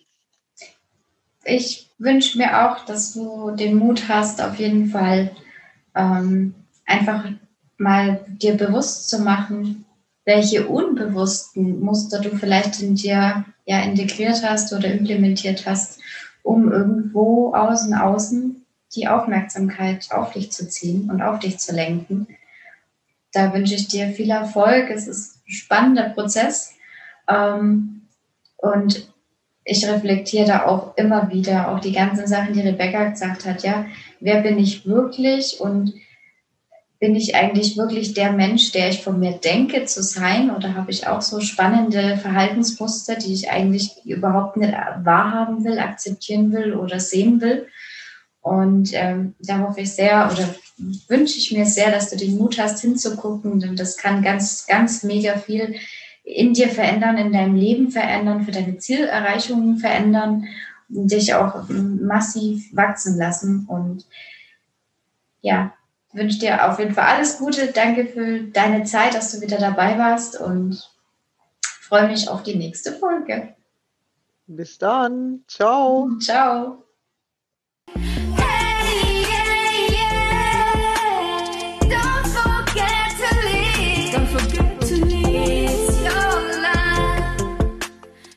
[1.44, 5.30] ich wünsche mir auch, dass du den Mut hast, auf jeden Fall
[5.94, 6.54] ähm,
[6.86, 7.24] einfach
[7.76, 9.84] mal dir bewusst zu machen,
[10.24, 16.00] welche unbewussten Muster du vielleicht in dir ja integriert hast oder implementiert hast,
[16.42, 18.64] um irgendwo außen außen
[18.94, 22.28] die Aufmerksamkeit auf dich zu ziehen und auf dich zu lenken.
[23.32, 24.90] Da wünsche ich dir viel Erfolg.
[24.90, 26.74] Es ist ein spannender Prozess.
[27.28, 28.02] Ähm,
[28.56, 29.12] und
[29.64, 33.86] ich reflektiere da auch immer wieder, auch die ganzen Sachen, die Rebecca gesagt hat, ja,
[34.20, 35.94] wer bin ich wirklich und
[37.00, 40.90] bin ich eigentlich wirklich der Mensch, der ich von mir denke zu sein oder habe
[40.90, 47.00] ich auch so spannende Verhaltensmuster, die ich eigentlich überhaupt nicht wahrhaben will, akzeptieren will oder
[47.00, 47.66] sehen will?
[48.40, 50.54] Und ähm, da hoffe ich sehr oder
[51.08, 55.02] wünsche ich mir sehr, dass du den Mut hast hinzugucken, denn das kann ganz, ganz
[55.02, 55.76] mega viel
[56.24, 60.46] in dir verändern, in deinem Leben verändern, für deine Zielerreichungen verändern,
[60.88, 63.66] dich auch massiv wachsen lassen.
[63.68, 64.06] Und
[65.42, 65.72] ja,
[66.12, 67.72] wünsche dir auf jeden Fall alles Gute.
[67.72, 70.90] Danke für deine Zeit, dass du wieder dabei warst und
[71.62, 73.54] freue mich auf die nächste Folge.
[74.46, 75.44] Bis dann.
[75.46, 76.10] Ciao.
[76.20, 76.83] Ciao.